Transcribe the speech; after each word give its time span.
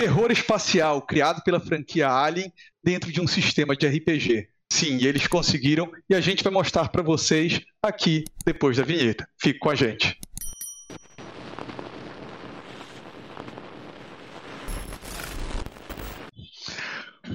terror 0.00 0.32
espacial 0.32 1.02
criado 1.02 1.42
pela 1.42 1.60
franquia 1.60 2.08
Alien 2.08 2.50
dentro 2.82 3.12
de 3.12 3.20
um 3.20 3.26
sistema 3.26 3.76
de 3.76 3.86
RPG. 3.86 4.48
Sim, 4.72 4.96
eles 5.04 5.26
conseguiram 5.26 5.92
e 6.08 6.14
a 6.14 6.22
gente 6.22 6.42
vai 6.42 6.50
mostrar 6.50 6.88
para 6.88 7.02
vocês 7.02 7.60
aqui 7.82 8.24
depois 8.46 8.78
da 8.78 8.82
vinheta. 8.82 9.28
Fique 9.38 9.58
com 9.58 9.68
a 9.68 9.74
gente. 9.74 10.18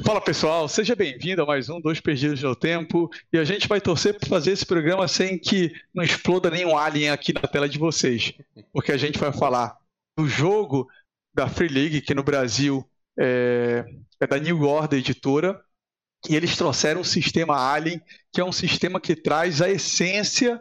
Fala 0.04 0.20
pessoal, 0.20 0.68
seja 0.68 0.96
bem-vindo 0.96 1.44
a 1.44 1.46
mais 1.46 1.70
um 1.70 1.80
Dois 1.80 2.00
Perdidos 2.00 2.42
no 2.42 2.56
Tempo 2.56 3.12
e 3.32 3.38
a 3.38 3.44
gente 3.44 3.68
vai 3.68 3.80
torcer 3.80 4.18
para 4.18 4.28
fazer 4.28 4.54
esse 4.54 4.66
programa 4.66 5.08
sem 5.08 5.38
que 5.38 5.72
não 5.94 6.04
exploda 6.04 6.50
nenhum 6.50 6.76
alien 6.76 7.12
aqui 7.12 7.32
na 7.32 7.42
tela 7.42 7.70
de 7.70 7.78
vocês, 7.78 8.34
porque 8.74 8.92
a 8.92 8.98
gente 8.98 9.20
vai 9.20 9.32
falar 9.32 9.78
do 10.18 10.28
jogo 10.28 10.88
da 11.36 11.50
Free 11.50 11.68
League, 11.68 12.02
que 12.02 12.16
no 12.16 12.24
Brasil 12.24 12.90
é, 13.20 13.86
é 14.20 14.26
da 14.26 14.40
New 14.40 14.62
Order 14.62 15.00
Editora, 15.00 15.62
e 16.30 16.36
eles 16.36 16.56
trouxeram 16.56 17.02
um 17.02 17.04
sistema 17.04 17.74
Alien, 17.74 18.02
que 18.32 18.40
é 18.40 18.46
um 18.46 18.52
sistema 18.52 19.00
que 19.00 19.16
traz 19.16 19.62
a 19.62 19.70
essência 19.70 20.60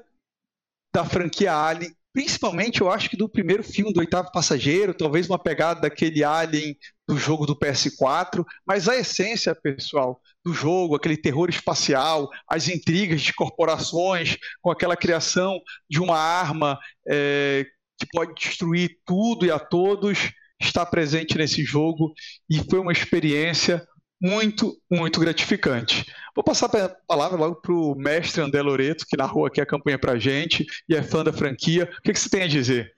da 0.93 1.05
franquia 1.05 1.55
Alien, 1.55 1.95
principalmente 2.13 2.81
eu 2.81 2.91
acho 2.91 3.09
que 3.09 3.17
do 3.17 3.29
primeiro 3.29 3.65
filme, 3.65 3.93
do 3.93 4.01
Oitavo 4.01 4.31
Passageiro, 4.31 4.95
talvez 4.95 5.29
uma 5.29 5.39
pegada 5.39 5.81
daquele 5.81 6.23
Alien 6.23 6.77
do 7.09 7.17
jogo 7.17 7.47
do 7.47 7.59
PS4, 7.59 8.45
mas 8.67 8.89
a 8.89 8.97
essência, 8.97 9.55
pessoal, 9.55 10.21
do 10.45 10.53
jogo, 10.53 10.95
aquele 10.95 11.17
terror 11.17 11.49
espacial, 11.49 12.31
as 12.49 12.69
intrigas 12.69 13.23
de 13.23 13.33
corporações, 13.33 14.37
com 14.61 14.71
aquela 14.71 14.97
criação 14.97 15.61
de 15.89 16.01
uma 16.01 16.19
arma 16.19 16.79
é, 17.09 17.67
que 17.99 18.07
pode 18.13 18.35
destruir 18.35 18.99
tudo 19.05 19.47
e 19.47 19.51
a 19.51 19.59
todos, 19.59 20.31
está 20.67 20.85
presente 20.85 21.37
nesse 21.37 21.65
jogo 21.65 22.13
e 22.49 22.59
foi 22.69 22.79
uma 22.79 22.93
experiência 22.93 23.87
muito, 24.21 24.81
muito 24.91 25.21
gratificante. 25.21 26.05
Vou 26.35 26.43
passar 26.43 26.67
a 26.75 26.89
palavra 26.89 27.39
logo 27.39 27.57
para 27.57 27.73
o 27.73 27.95
mestre 27.95 28.41
André 28.41 28.63
Loreto, 28.63 29.07
que 29.07 29.17
narrou 29.17 29.47
aqui 29.47 29.61
a 29.61 29.67
campanha 29.67 29.99
para 29.99 30.13
a 30.13 30.19
gente 30.19 30.67
e 30.89 30.95
é 30.95 31.03
fã 31.03 31.23
da 31.23 31.33
franquia. 31.33 31.85
O 31.99 32.03
que, 32.03 32.13
que 32.13 32.19
você 32.19 32.31
tem 32.31 32.43
a 32.43 32.49
dizer? 32.49 32.95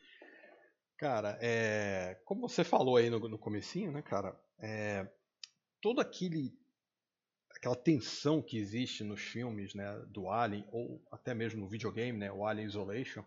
Cara, 0.97 1.36
é... 1.41 2.19
como 2.25 2.48
você 2.48 2.64
falou 2.64 2.97
aí 2.97 3.11
no, 3.11 3.19
no 3.28 3.39
comecinho, 3.39 3.92
né, 3.92 4.03
cara, 4.03 4.34
é... 4.58 5.06
todo 5.80 6.01
aquele 6.01 6.55
aquela 7.56 7.75
tensão 7.75 8.42
que 8.42 8.58
existe 8.58 9.03
nos 9.03 9.20
filmes, 9.20 9.75
né, 9.75 9.98
do 10.08 10.28
Alien 10.30 10.67
ou 10.70 11.03
até 11.11 11.34
mesmo 11.34 11.61
no 11.61 11.69
videogame, 11.69 12.19
né, 12.19 12.30
o 12.30 12.47
Alien 12.47 12.67
Isolation, 12.67 13.25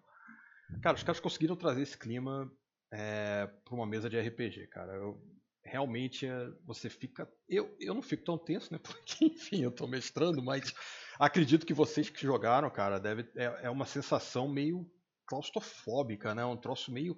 cara, 0.82 0.96
os 0.96 1.04
caras 1.04 1.20
conseguiram 1.20 1.56
trazer 1.56 1.82
esse 1.82 1.98
clima 1.98 2.50
é, 2.92 3.48
para 3.64 3.76
uma 3.76 3.86
mesa 3.86 4.10
de 4.10 4.20
RPG, 4.20 4.68
cara. 4.68 4.94
Eu, 4.94 5.22
realmente 5.64 6.26
é, 6.26 6.50
você 6.66 6.90
fica. 6.90 7.30
Eu, 7.48 7.76
eu 7.80 7.94
não 7.94 8.02
fico 8.02 8.24
tão 8.24 8.38
tenso, 8.38 8.74
né? 8.74 8.80
Porque, 8.84 9.26
enfim, 9.26 9.62
eu 9.62 9.70
estou 9.70 9.88
mestrando, 9.88 10.44
mas 10.44 10.74
acredito 11.20 11.66
que 11.66 11.74
vocês 11.74 12.10
que 12.10 12.22
jogaram, 12.22 12.70
cara, 12.70 13.00
deve, 13.00 13.30
é, 13.36 13.62
é 13.64 13.70
uma 13.70 13.86
sensação 13.86 14.48
meio 14.48 14.90
claustrofóbica, 15.26 16.34
né? 16.34 16.44
Um 16.44 16.58
troço 16.58 16.92
meio 16.92 17.18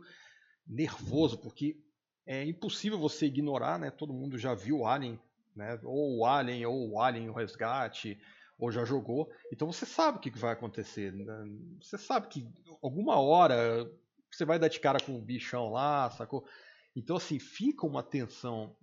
nervoso, 0.68 1.38
porque 1.38 1.78
é 2.26 2.46
impossível 2.46 3.00
você 3.00 3.26
ignorar, 3.26 3.80
né? 3.80 3.90
Todo 3.90 4.14
mundo 4.14 4.38
já 4.38 4.54
viu 4.54 4.86
Alien, 4.86 5.20
né? 5.56 5.80
Ou 5.84 6.20
o 6.20 6.26
Alien, 6.26 6.66
ou 6.66 6.92
o 6.92 7.00
Alien 7.02 7.30
o 7.30 7.34
Resgate, 7.34 8.20
ou 8.60 8.72
já 8.72 8.86
jogou. 8.86 9.32
Então 9.52 9.72
você 9.72 9.86
sabe 9.86 10.18
o 10.18 10.22
que 10.22 10.30
vai 10.38 10.54
acontecer. 10.54 11.12
Né? 11.12 11.26
Você 11.82 11.98
sabe 11.98 12.28
que 12.28 12.48
alguma 12.82 13.20
hora 13.20 13.90
você 14.32 14.46
vai 14.46 14.58
dar 14.58 14.68
de 14.68 14.80
cara 14.80 15.00
com 15.00 15.14
um 15.14 15.22
bichão 15.22 15.72
lá, 15.72 16.10
sacou? 16.12 16.48
Então, 16.96 17.16
assim, 17.16 17.40
fica 17.40 17.86
uma 17.86 18.04
tensão 18.04 18.76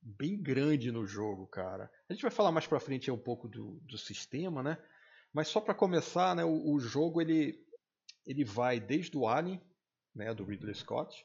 bem 0.00 0.40
grande 0.40 0.90
no 0.90 1.06
jogo, 1.06 1.46
cara. 1.46 1.90
A 2.08 2.12
gente 2.12 2.22
vai 2.22 2.30
falar 2.30 2.50
mais 2.50 2.66
pra 2.66 2.80
frente 2.80 3.10
um 3.10 3.18
pouco 3.18 3.48
do, 3.48 3.80
do 3.82 3.96
sistema, 3.96 4.62
né? 4.62 4.78
Mas 5.32 5.48
só 5.48 5.60
para 5.60 5.74
começar, 5.74 6.36
né, 6.36 6.44
o, 6.44 6.72
o, 6.72 6.80
jogo 6.80 7.20
ele, 7.20 7.64
ele 8.26 8.44
vai 8.44 8.78
desde 8.78 9.16
o 9.16 9.26
Alien, 9.26 9.60
né, 10.14 10.34
do 10.34 10.44
Ridley 10.44 10.74
Scott, 10.74 11.24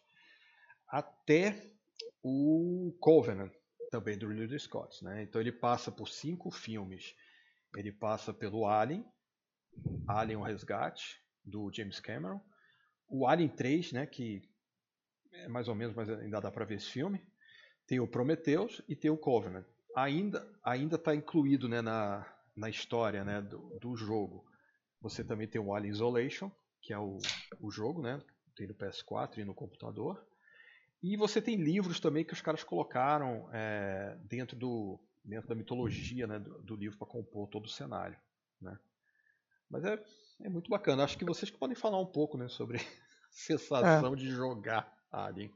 até 0.88 1.72
o 2.24 2.96
Covenant, 3.00 3.52
também 3.92 4.18
do 4.18 4.28
Ridley 4.28 4.60
Scott. 4.60 5.04
Né? 5.04 5.24
Então 5.24 5.42
ele 5.42 5.52
passa 5.52 5.92
por 5.92 6.08
cinco 6.08 6.52
filmes. 6.52 7.16
Ele 7.76 7.92
passa 7.92 8.34
pelo 8.34 8.66
Alien, 8.66 9.06
Alien 10.08 10.38
o 10.38 10.44
Resgate, 10.44 11.22
do 11.44 11.72
James 11.74 12.00
Cameron, 12.00 12.42
o 13.10 13.28
Alien 13.28 13.50
3, 13.50 13.92
né, 13.94 14.06
que 14.06 14.42
é 15.32 15.48
mais 15.48 15.68
ou 15.68 15.76
menos, 15.76 15.96
mas 15.96 16.10
ainda 16.10 16.42
dá 16.42 16.52
para 16.52 16.66
ver 16.66 16.76
esse 16.76 16.90
filme. 16.90 17.22
Tem 17.86 18.00
o 18.00 18.08
Prometheus 18.08 18.82
e 18.88 18.96
tem 18.96 19.10
o 19.10 19.18
Covenant. 19.18 19.66
Ainda 19.96 20.48
ainda 20.64 20.96
está 20.96 21.16
incluído 21.16 21.68
né, 21.68 21.82
na, 21.82 22.26
na 22.56 22.70
história 22.70 23.24
né, 23.24 23.42
do, 23.42 23.78
do 23.80 23.96
jogo. 23.96 24.46
Você 25.02 25.24
também 25.24 25.48
tem 25.48 25.62
o 25.62 25.74
Alien 25.74 25.92
Isolation, 25.92 26.52
que 26.82 26.92
é 26.92 27.00
o, 27.00 27.18
o 27.62 27.72
jogo, 27.72 28.02
né? 28.02 28.22
Tem 28.56 28.68
no 28.68 28.74
PS4 28.74 29.38
e 29.38 29.46
no 29.46 29.54
computador. 29.54 30.26
E 31.02 31.16
você 31.16 31.42
tem 31.42 31.56
livros 31.56 32.00
também 32.00 32.26
que 32.26 32.34
os 32.34 32.42
caras 32.42 32.64
colocaram 32.64 33.48
é, 33.54 34.18
dentro, 34.24 34.58
do, 34.58 35.00
dentro 35.24 35.48
da 35.48 35.56
mitologia 35.56 36.26
né, 36.26 36.40
do, 36.40 36.60
do 36.64 36.76
livro 36.76 36.98
para 36.98 37.08
compor 37.08 37.48
todo 37.50 37.66
o 37.66 37.70
cenário. 37.70 38.18
Né? 38.60 38.78
Mas 39.70 39.86
é, 39.86 40.04
é 40.42 40.50
muito 40.50 40.70
bacana. 40.70 41.04
Acho 41.04 41.18
que 41.18 41.26
vocês 41.26 41.52
podem 41.52 41.76
falar 41.76 42.00
um 42.00 42.06
pouco 42.06 42.38
né, 42.38 42.48
sobre 42.48 42.78
a 42.80 42.82
sensação 43.32 44.14
é. 44.14 44.16
de 44.16 44.30
jogar 44.30 44.92
Alien. 45.12 45.54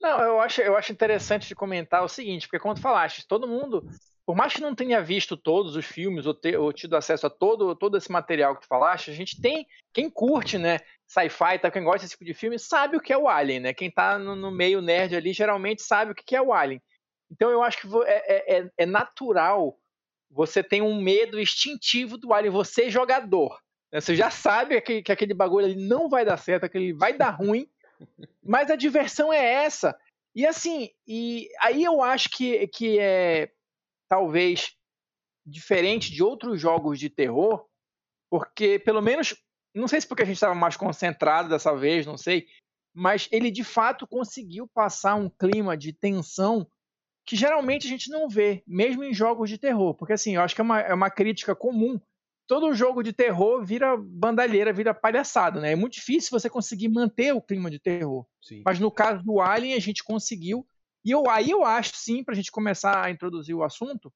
Não, 0.00 0.20
eu 0.20 0.40
acho, 0.40 0.60
eu 0.60 0.76
acho 0.76 0.92
interessante 0.92 1.48
de 1.48 1.54
comentar 1.54 2.04
o 2.04 2.08
seguinte, 2.08 2.46
porque 2.46 2.60
como 2.60 2.74
tu 2.74 2.80
falaste, 2.80 3.26
todo 3.26 3.48
mundo, 3.48 3.88
por 4.26 4.36
mais 4.36 4.52
que 4.52 4.60
não 4.60 4.74
tenha 4.74 5.00
visto 5.00 5.36
todos 5.36 5.74
os 5.74 5.86
filmes 5.86 6.26
ou, 6.26 6.34
ter, 6.34 6.58
ou 6.58 6.72
tido 6.72 6.96
acesso 6.96 7.26
a 7.26 7.30
todo, 7.30 7.74
todo 7.74 7.96
esse 7.96 8.12
material 8.12 8.54
que 8.54 8.62
tu 8.62 8.68
falaste, 8.68 9.10
a 9.10 9.14
gente 9.14 9.40
tem, 9.40 9.66
quem 9.92 10.10
curte, 10.10 10.58
né, 10.58 10.80
sci-fi, 11.06 11.58
tá, 11.58 11.70
quem 11.70 11.82
gosta 11.82 12.00
desse 12.00 12.12
tipo 12.12 12.24
de 12.24 12.34
filme, 12.34 12.58
sabe 12.58 12.96
o 12.96 13.00
que 13.00 13.12
é 13.12 13.18
o 13.18 13.28
Alien, 13.28 13.60
né? 13.60 13.74
Quem 13.74 13.90
tá 13.90 14.18
no, 14.18 14.36
no 14.36 14.50
meio 14.50 14.82
nerd 14.82 15.16
ali 15.16 15.32
geralmente 15.32 15.82
sabe 15.82 16.12
o 16.12 16.14
que 16.14 16.36
é 16.36 16.42
o 16.42 16.52
Alien. 16.52 16.82
Então 17.30 17.50
eu 17.50 17.62
acho 17.62 17.80
que 17.80 17.88
é, 18.04 18.58
é, 18.58 18.70
é 18.76 18.86
natural 18.86 19.78
você 20.36 20.62
tem 20.62 20.82
um 20.82 21.00
medo 21.00 21.40
instintivo 21.40 22.18
do 22.18 22.34
Alien, 22.34 22.52
você 22.52 22.90
jogador. 22.90 23.58
Né? 23.90 24.02
Você 24.02 24.14
já 24.14 24.30
sabe 24.30 24.78
que, 24.82 25.02
que 25.02 25.10
aquele 25.10 25.32
bagulho 25.32 25.64
ali 25.64 25.88
não 25.88 26.10
vai 26.10 26.26
dar 26.26 26.36
certo, 26.36 26.68
que 26.68 26.76
ele 26.76 26.92
vai 26.92 27.16
dar 27.16 27.30
ruim, 27.30 27.66
mas 28.44 28.70
a 28.70 28.76
diversão 28.76 29.32
é 29.32 29.64
essa. 29.64 29.98
E 30.34 30.46
assim, 30.46 30.90
e 31.08 31.48
aí 31.60 31.82
eu 31.82 32.02
acho 32.02 32.28
que, 32.28 32.68
que 32.68 32.98
é 32.98 33.50
talvez 34.10 34.76
diferente 35.44 36.12
de 36.12 36.22
outros 36.22 36.60
jogos 36.60 37.00
de 37.00 37.08
terror, 37.08 37.66
porque 38.30 38.78
pelo 38.78 39.00
menos, 39.00 39.34
não 39.74 39.88
sei 39.88 40.02
se 40.02 40.06
porque 40.06 40.22
a 40.22 40.26
gente 40.26 40.36
estava 40.36 40.54
mais 40.54 40.76
concentrado 40.76 41.48
dessa 41.48 41.74
vez, 41.74 42.04
não 42.04 42.18
sei, 42.18 42.46
mas 42.94 43.26
ele 43.32 43.50
de 43.50 43.64
fato 43.64 44.06
conseguiu 44.06 44.68
passar 44.68 45.14
um 45.14 45.30
clima 45.30 45.76
de 45.76 45.94
tensão 45.94 46.66
que 47.26 47.34
geralmente 47.34 47.86
a 47.86 47.90
gente 47.90 48.08
não 48.08 48.28
vê, 48.28 48.62
mesmo 48.66 49.02
em 49.02 49.12
jogos 49.12 49.50
de 49.50 49.58
terror. 49.58 49.94
Porque 49.94 50.12
assim, 50.12 50.36
eu 50.36 50.42
acho 50.42 50.54
que 50.54 50.60
é 50.60 50.64
uma, 50.64 50.80
é 50.80 50.94
uma 50.94 51.10
crítica 51.10 51.56
comum. 51.56 52.00
Todo 52.46 52.72
jogo 52.72 53.02
de 53.02 53.12
terror 53.12 53.64
vira 53.64 53.96
bandalheira, 53.96 54.72
vira 54.72 54.94
palhaçada, 54.94 55.60
né? 55.60 55.72
É 55.72 55.76
muito 55.76 55.94
difícil 55.94 56.30
você 56.30 56.48
conseguir 56.48 56.88
manter 56.88 57.34
o 57.34 57.42
clima 57.42 57.68
de 57.68 57.80
terror. 57.80 58.24
Sim. 58.40 58.62
Mas 58.64 58.78
no 58.78 58.92
caso 58.92 59.24
do 59.24 59.40
Alien, 59.40 59.74
a 59.74 59.80
gente 59.80 60.04
conseguiu. 60.04 60.64
E 61.04 61.10
eu, 61.10 61.28
aí 61.28 61.50
eu 61.50 61.64
acho, 61.64 61.96
sim, 61.96 62.22
para 62.22 62.32
a 62.32 62.36
gente 62.36 62.52
começar 62.52 63.04
a 63.04 63.10
introduzir 63.10 63.54
o 63.56 63.64
assunto, 63.64 64.12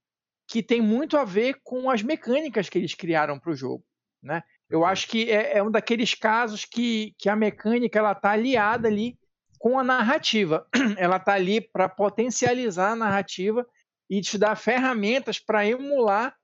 que 0.46 0.62
tem 0.62 0.80
muito 0.80 1.16
a 1.16 1.24
ver 1.24 1.56
com 1.64 1.90
as 1.90 2.02
mecânicas 2.02 2.68
que 2.68 2.78
eles 2.78 2.94
criaram 2.94 3.38
para 3.40 3.50
o 3.50 3.56
jogo. 3.56 3.84
Né? 4.22 4.42
Eu 4.68 4.84
acho 4.84 5.08
que 5.08 5.28
é, 5.28 5.58
é, 5.58 5.62
um 5.62 5.70
daqueles 5.70 6.14
casos 6.14 6.64
que, 6.64 7.12
que 7.18 7.28
a 7.28 7.34
mecânica 7.34 7.98
ela 7.98 8.12
está 8.12 8.30
aliada 8.30 8.86
ali 8.86 9.18
com 9.60 9.78
a 9.78 9.84
narrativa. 9.84 10.66
Ela 10.98 11.18
está 11.18 11.34
ali 11.34 11.60
para 11.60 11.88
potencializar 11.88 12.92
a 12.92 12.96
narrativa 12.96 13.64
e 14.08 14.20
te 14.22 14.38
dar 14.38 14.56
ferramentas 14.56 15.38
para 15.38 15.64
emular 15.66 16.34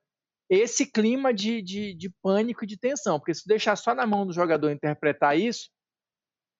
esse 0.49 0.89
clima 0.89 1.33
de, 1.33 1.61
de, 1.61 1.93
de, 1.93 2.09
pânico 2.21 2.63
e 2.63 2.67
de 2.67 2.77
tensão. 2.77 3.19
Porque 3.19 3.33
se 3.33 3.45
deixar 3.45 3.75
só 3.75 3.93
na 3.93 4.05
mão 4.05 4.25
do 4.25 4.31
jogador 4.31 4.71
interpretar 4.71 5.37
isso, 5.37 5.69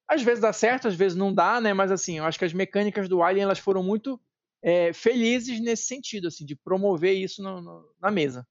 às 0.10 0.22
vezes 0.24 0.42
dá 0.42 0.52
certo, 0.52 0.88
às 0.88 0.96
vezes 0.96 1.18
não 1.18 1.34
dá, 1.34 1.62
né? 1.62 1.74
Mas 1.74 1.92
assim, 1.92 2.18
eu 2.18 2.26
acho 2.26 2.40
que 2.40 2.46
as 2.46 2.54
mecânicas 2.54 3.08
do 3.08 3.22
Alien 3.22 3.44
elas 3.44 3.60
foram 3.60 3.84
muito 3.84 4.20
é, 4.62 4.92
felizes 4.92 5.62
nesse 5.62 5.84
sentido, 5.84 6.28
assim, 6.28 6.44
de 6.44 6.56
promover 6.56 7.16
isso 7.16 7.42
no, 7.42 7.62
no, 7.62 7.96
na 8.02 8.10
mesa. 8.10 8.46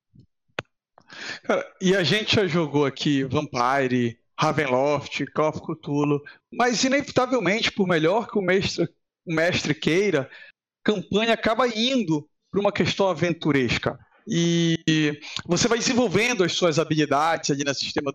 Cara, 1.42 1.66
e 1.80 1.94
a 1.94 2.04
gente 2.04 2.36
já 2.36 2.46
jogou 2.46 2.86
aqui 2.86 3.25
Vampire, 3.25 4.19
Ravenloft, 4.38 5.24
Call 5.32 5.48
of 5.48 5.60
Cthulhu, 5.60 6.22
mas 6.52 6.84
inevitavelmente, 6.84 7.72
por 7.72 7.86
melhor 7.86 8.28
que 8.28 8.38
o 8.38 8.42
mestre, 8.42 8.88
o 9.24 9.34
mestre 9.34 9.74
queira, 9.74 10.30
campanha 10.84 11.32
acaba 11.32 11.66
indo 11.68 12.28
para 12.50 12.60
uma 12.60 12.72
questão 12.72 13.08
aventuresca. 13.08 13.98
E 14.26 14.76
você 15.46 15.68
vai 15.68 15.78
desenvolvendo 15.78 16.44
as 16.44 16.52
suas 16.52 16.78
habilidades 16.78 17.50
ali 17.50 17.64
no 17.64 17.74
sistema 17.74 18.12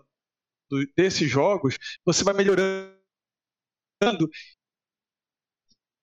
do, 0.69 0.85
desses 0.95 1.29
jogos, 1.29 1.77
você 2.05 2.23
vai 2.23 2.33
melhorando. 2.33 2.99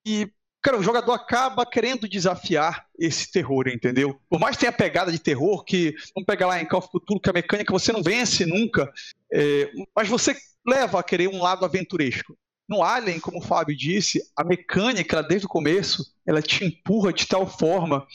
E, 0.06 0.30
Cara, 0.60 0.76
o 0.76 0.82
jogador 0.82 1.12
acaba 1.12 1.64
querendo 1.64 2.08
desafiar 2.08 2.86
esse 2.98 3.30
terror, 3.30 3.68
entendeu? 3.68 4.20
Por 4.28 4.40
mais 4.40 4.56
que 4.56 4.60
tenha 4.60 4.72
pegada 4.72 5.10
de 5.12 5.18
terror, 5.18 5.64
que 5.64 5.94
vamos 6.14 6.26
pegar 6.26 6.48
lá 6.48 6.60
em 6.60 6.66
Call 6.66 6.80
of 6.80 6.88
Cthulhu, 6.88 7.20
que 7.20 7.30
a 7.30 7.32
mecânica 7.32 7.72
você 7.72 7.92
não 7.92 8.02
vence 8.02 8.44
nunca, 8.44 8.92
é, 9.32 9.70
mas 9.94 10.08
você 10.08 10.36
leva 10.66 11.00
a 11.00 11.02
querer 11.02 11.28
um 11.28 11.42
lado 11.42 11.64
aventuresco. 11.64 12.36
No 12.68 12.82
Alien, 12.82 13.18
como 13.18 13.38
o 13.38 13.42
Fábio 13.42 13.76
disse, 13.76 14.20
a 14.36 14.44
mecânica, 14.44 15.22
desde 15.22 15.46
o 15.46 15.50
começo, 15.50 16.04
ela 16.26 16.42
te 16.42 16.64
empurra 16.64 17.12
de 17.12 17.26
tal 17.26 17.46
forma 17.46 18.06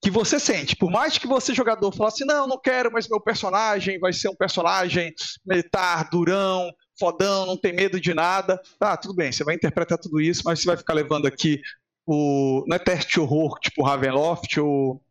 que 0.00 0.10
você 0.10 0.38
sente. 0.38 0.76
Por 0.76 0.90
mais 0.90 1.18
que 1.18 1.26
você, 1.26 1.52
jogador, 1.52 1.92
fale 1.92 2.08
assim, 2.08 2.24
não, 2.24 2.46
não 2.46 2.60
quero, 2.60 2.92
mas 2.92 3.08
meu 3.08 3.20
personagem 3.20 3.98
vai 3.98 4.12
ser 4.12 4.28
um 4.28 4.36
personagem 4.36 5.12
militar, 5.44 6.08
durão, 6.10 6.72
fodão, 6.98 7.46
não 7.46 7.56
tem 7.56 7.72
medo 7.72 8.00
de 8.00 8.14
nada. 8.14 8.60
Tá, 8.78 8.96
tudo 8.96 9.14
bem, 9.14 9.32
você 9.32 9.42
vai 9.42 9.56
interpretar 9.56 9.98
tudo 9.98 10.20
isso, 10.20 10.42
mas 10.44 10.60
você 10.60 10.66
vai 10.66 10.76
ficar 10.76 10.94
levando 10.94 11.26
aqui 11.26 11.60
o. 12.06 12.64
Não 12.66 12.76
é 12.76 12.78
teste 12.78 13.18
horror, 13.18 13.58
tipo 13.60 13.82
Ravenloft 13.82 14.58
ou. 14.58 15.02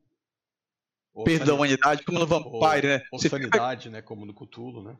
ou 1.13 1.23
Perda 1.25 1.45
da 1.45 1.53
humanidade, 1.53 2.03
como 2.03 2.19
no 2.19 2.27
Vampire, 2.27 2.87
ou, 2.87 2.93
né? 2.93 3.01
Ou 3.11 3.19
você 3.19 3.27
sanidade, 3.27 3.83
fica... 3.83 3.91
né? 3.91 4.01
Como 4.01 4.25
no 4.25 4.33
Cthulhu, 4.33 4.81
né? 4.81 4.97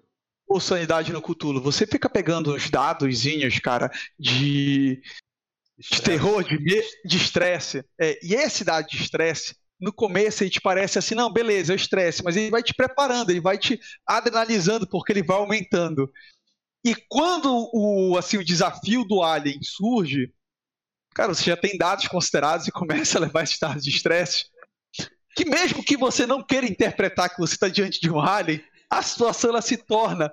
Ou 0.47 0.59
sanidade 0.59 1.11
no 1.11 1.21
Cthulhu. 1.21 1.61
Você 1.61 1.85
fica 1.85 2.09
pegando 2.09 2.53
os 2.53 2.69
dadozinhos, 2.69 3.59
cara, 3.59 3.91
de. 4.17 5.01
De 5.77 6.01
terror, 6.01 6.43
de 6.43 7.17
estresse. 7.17 7.85
É, 7.99 8.17
e 8.23 8.33
esse 8.33 8.63
dado 8.63 8.87
de 8.87 8.97
estresse, 8.97 9.55
no 9.79 9.93
começo 9.93 10.43
ele 10.43 10.49
te 10.49 10.59
parece 10.59 10.97
assim, 10.97 11.13
não, 11.13 11.31
beleza, 11.31 11.71
é 11.71 11.75
o 11.75 11.77
estresse, 11.77 12.23
mas 12.23 12.35
ele 12.35 12.49
vai 12.49 12.63
te 12.63 12.73
preparando, 12.73 13.29
ele 13.29 13.39
vai 13.39 13.57
te 13.57 13.79
adrenalizando, 14.05 14.87
porque 14.87 15.11
ele 15.11 15.23
vai 15.23 15.37
aumentando. 15.37 16.11
E 16.83 16.95
quando 17.07 17.69
o, 17.73 18.17
assim, 18.17 18.37
o 18.37 18.45
desafio 18.45 19.03
do 19.03 19.21
Alien 19.21 19.59
surge, 19.61 20.33
cara, 21.13 21.33
você 21.33 21.43
já 21.43 21.57
tem 21.57 21.77
dados 21.77 22.07
considerados 22.07 22.67
e 22.67 22.71
começa 22.71 23.17
a 23.17 23.21
levar 23.21 23.43
esses 23.43 23.59
dados 23.59 23.83
de 23.83 23.89
estresse. 23.89 24.45
Que 25.35 25.45
mesmo 25.45 25.83
que 25.83 25.97
você 25.97 26.25
não 26.25 26.43
queira 26.43 26.65
interpretar 26.65 27.29
que 27.29 27.39
você 27.39 27.53
está 27.53 27.67
diante 27.67 27.99
de 27.99 28.09
um 28.09 28.19
Alien, 28.19 28.63
a 28.89 29.01
situação 29.01 29.49
ela 29.49 29.61
se 29.61 29.77
torna 29.77 30.31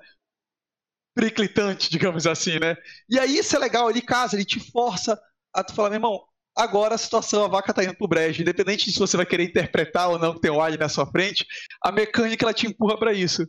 periclitante, 1.14 1.90
digamos 1.90 2.26
assim, 2.26 2.58
né? 2.58 2.76
E 3.08 3.18
aí 3.18 3.38
isso 3.38 3.54
é 3.54 3.58
legal, 3.58 3.88
ele 3.88 4.02
casa, 4.02 4.36
ele 4.36 4.44
te 4.44 4.58
força 4.58 5.20
a 5.52 5.62
tu 5.62 5.74
falar, 5.74 5.90
meu 5.90 5.96
irmão, 5.96 6.24
agora 6.56 6.94
a 6.94 6.98
situação, 6.98 7.44
a 7.44 7.48
vaca 7.48 7.72
tá 7.72 7.84
indo 7.84 7.96
pro 7.96 8.08
brejo, 8.08 8.42
independente 8.42 8.86
de 8.86 8.92
se 8.92 8.98
você 8.98 9.16
vai 9.16 9.26
querer 9.26 9.44
interpretar 9.44 10.10
ou 10.10 10.18
não 10.18 10.34
que 10.34 10.40
tem 10.40 10.50
um 10.50 10.60
alien 10.60 10.78
na 10.78 10.88
sua 10.88 11.06
frente, 11.06 11.46
a 11.82 11.92
mecânica 11.92 12.44
ela 12.44 12.54
te 12.54 12.66
empurra 12.66 12.98
para 12.98 13.12
isso. 13.12 13.46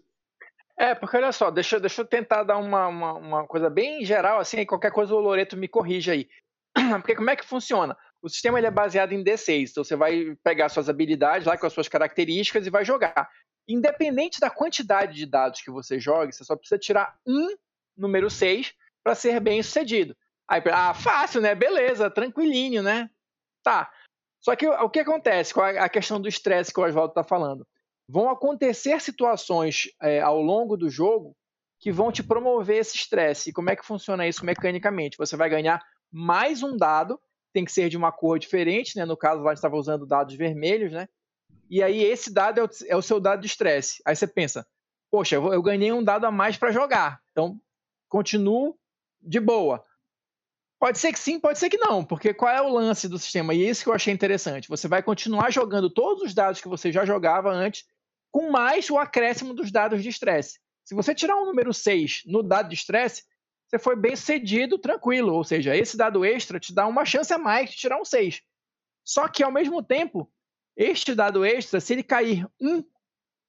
É, 0.77 0.93
porque 0.93 1.15
olha 1.15 1.31
só, 1.31 1.49
deixa, 1.49 1.79
deixa 1.79 2.01
eu 2.01 2.05
tentar 2.05 2.43
dar 2.43 2.57
uma, 2.57 2.87
uma, 2.87 3.13
uma, 3.13 3.47
coisa 3.47 3.69
bem 3.69 4.03
geral, 4.03 4.39
assim, 4.39 4.57
aí 4.57 4.65
qualquer 4.65 4.91
coisa 4.91 5.15
o 5.15 5.19
Loreto 5.19 5.55
me 5.55 5.69
corrige 5.69 6.11
aí. 6.11 6.27
Porque 7.01 7.15
como 7.15 7.29
é 7.29 7.35
que 7.35 7.45
funciona? 7.45 7.95
O 8.21 8.27
sistema 8.27 8.57
ele 8.57 8.67
é 8.67 8.71
baseado 8.71 9.13
em 9.13 9.23
D6, 9.23 9.69
então 9.69 9.83
você 9.83 9.95
vai 9.95 10.35
pegar 10.43 10.67
suas 10.67 10.89
habilidades 10.89 11.47
lá 11.47 11.57
com 11.57 11.65
as 11.65 11.71
suas 11.71 11.87
características 11.87 12.67
e 12.67 12.69
vai 12.69 12.83
jogar. 12.83 13.29
Independente 13.67 14.39
da 14.39 14.49
quantidade 14.49 15.15
de 15.15 15.25
dados 15.25 15.61
que 15.61 15.71
você 15.71 15.99
jogue, 15.99 16.33
você 16.33 16.43
só 16.43 16.55
precisa 16.55 16.79
tirar 16.79 17.17
um 17.25 17.55
número 17.97 18.29
6 18.29 18.73
para 19.03 19.15
ser 19.15 19.39
bem 19.39 19.61
sucedido. 19.63 20.15
Aí, 20.47 20.61
ah, 20.71 20.93
fácil, 20.93 21.41
né? 21.41 21.55
Beleza, 21.55 22.09
tranquilinho, 22.09 22.83
né? 22.83 23.09
Tá. 23.63 23.91
Só 24.39 24.55
que 24.55 24.67
o 24.67 24.89
que 24.89 24.99
acontece 24.99 25.53
com 25.53 25.61
a 25.61 25.89
questão 25.89 26.21
do 26.21 26.27
estresse 26.27 26.71
que 26.71 26.79
o 26.79 26.83
Oswaldo 26.83 27.11
está 27.11 27.23
falando? 27.23 27.65
vão 28.07 28.29
acontecer 28.29 29.01
situações 29.01 29.89
é, 30.01 30.21
ao 30.21 30.41
longo 30.41 30.77
do 30.77 30.89
jogo 30.89 31.35
que 31.79 31.91
vão 31.91 32.11
te 32.11 32.23
promover 32.23 32.77
esse 32.77 32.95
estresse. 32.95 33.49
E 33.49 33.53
como 33.53 33.69
é 33.69 33.75
que 33.75 33.85
funciona 33.85 34.27
isso 34.27 34.45
mecanicamente? 34.45 35.17
Você 35.17 35.35
vai 35.35 35.49
ganhar 35.49 35.81
mais 36.11 36.63
um 36.63 36.77
dado, 36.77 37.19
tem 37.51 37.65
que 37.65 37.71
ser 37.71 37.89
de 37.89 37.97
uma 37.97 38.11
cor 38.11 38.39
diferente, 38.39 38.97
né? 38.97 39.05
No 39.05 39.17
caso, 39.17 39.41
lá 39.41 39.51
a 39.51 39.53
gente 39.53 39.57
estava 39.57 39.75
usando 39.75 40.05
dados 40.05 40.35
vermelhos, 40.35 40.91
né? 40.91 41.07
E 41.69 41.81
aí 41.81 42.03
esse 42.03 42.31
dado 42.31 42.59
é 42.59 42.63
o, 42.63 42.69
é 42.87 42.95
o 42.95 43.01
seu 43.01 43.19
dado 43.19 43.41
de 43.41 43.47
estresse. 43.47 44.01
Aí 44.05 44.15
você 44.15 44.27
pensa, 44.27 44.65
poxa, 45.09 45.35
eu, 45.35 45.61
ganhei 45.61 45.91
um 45.91 46.03
dado 46.03 46.25
a 46.25 46.31
mais 46.31 46.57
para 46.57 46.71
jogar, 46.71 47.19
então 47.31 47.59
continuo 48.09 48.77
de 49.21 49.39
boa. 49.39 49.83
Pode 50.79 50.99
ser 50.99 51.11
que 51.11 51.19
sim, 51.19 51.39
pode 51.39 51.57
ser 51.57 51.69
que 51.69 51.77
não, 51.77 52.03
porque 52.03 52.33
qual 52.33 52.51
é 52.51 52.61
o 52.61 52.69
lance 52.69 53.07
do 53.07 53.17
sistema? 53.17 53.53
E 53.53 53.65
é 53.65 53.69
isso 53.69 53.83
que 53.83 53.89
eu 53.89 53.93
achei 53.93 54.13
interessante. 54.13 54.67
Você 54.67 54.87
vai 54.87 55.01
continuar 55.01 55.51
jogando 55.51 55.89
todos 55.89 56.21
os 56.21 56.33
dados 56.33 56.61
que 56.61 56.67
você 56.67 56.91
já 56.91 57.05
jogava 57.05 57.49
antes, 57.49 57.85
com 58.31 58.51
mais 58.51 58.89
o 58.89 58.97
acréscimo 58.97 59.53
dos 59.53 59.71
dados 59.71 60.03
de 60.03 60.09
estresse. 60.09 60.59
Se 60.83 60.93
você 60.93 61.15
tirar 61.15 61.37
um 61.37 61.45
número 61.45 61.73
6 61.73 62.23
no 62.25 62.43
dado 62.43 62.69
de 62.69 62.75
estresse, 62.75 63.23
você 63.67 63.79
foi 63.79 63.95
bem 63.95 64.15
cedido, 64.15 64.77
tranquilo. 64.77 65.33
Ou 65.33 65.43
seja, 65.43 65.75
esse 65.75 65.97
dado 65.97 66.23
extra 66.23 66.59
te 66.59 66.73
dá 66.73 66.85
uma 66.85 67.05
chance 67.05 67.33
a 67.33 67.37
mais 67.37 67.71
de 67.71 67.77
tirar 67.77 67.99
um 67.99 68.05
6. 68.05 68.41
Só 69.03 69.27
que, 69.27 69.43
ao 69.43 69.51
mesmo 69.51 69.81
tempo, 69.81 70.31
este 70.75 71.15
dado 71.15 71.45
extra, 71.45 71.79
se 71.79 71.93
ele 71.93 72.03
cair 72.03 72.45
1, 72.59 72.83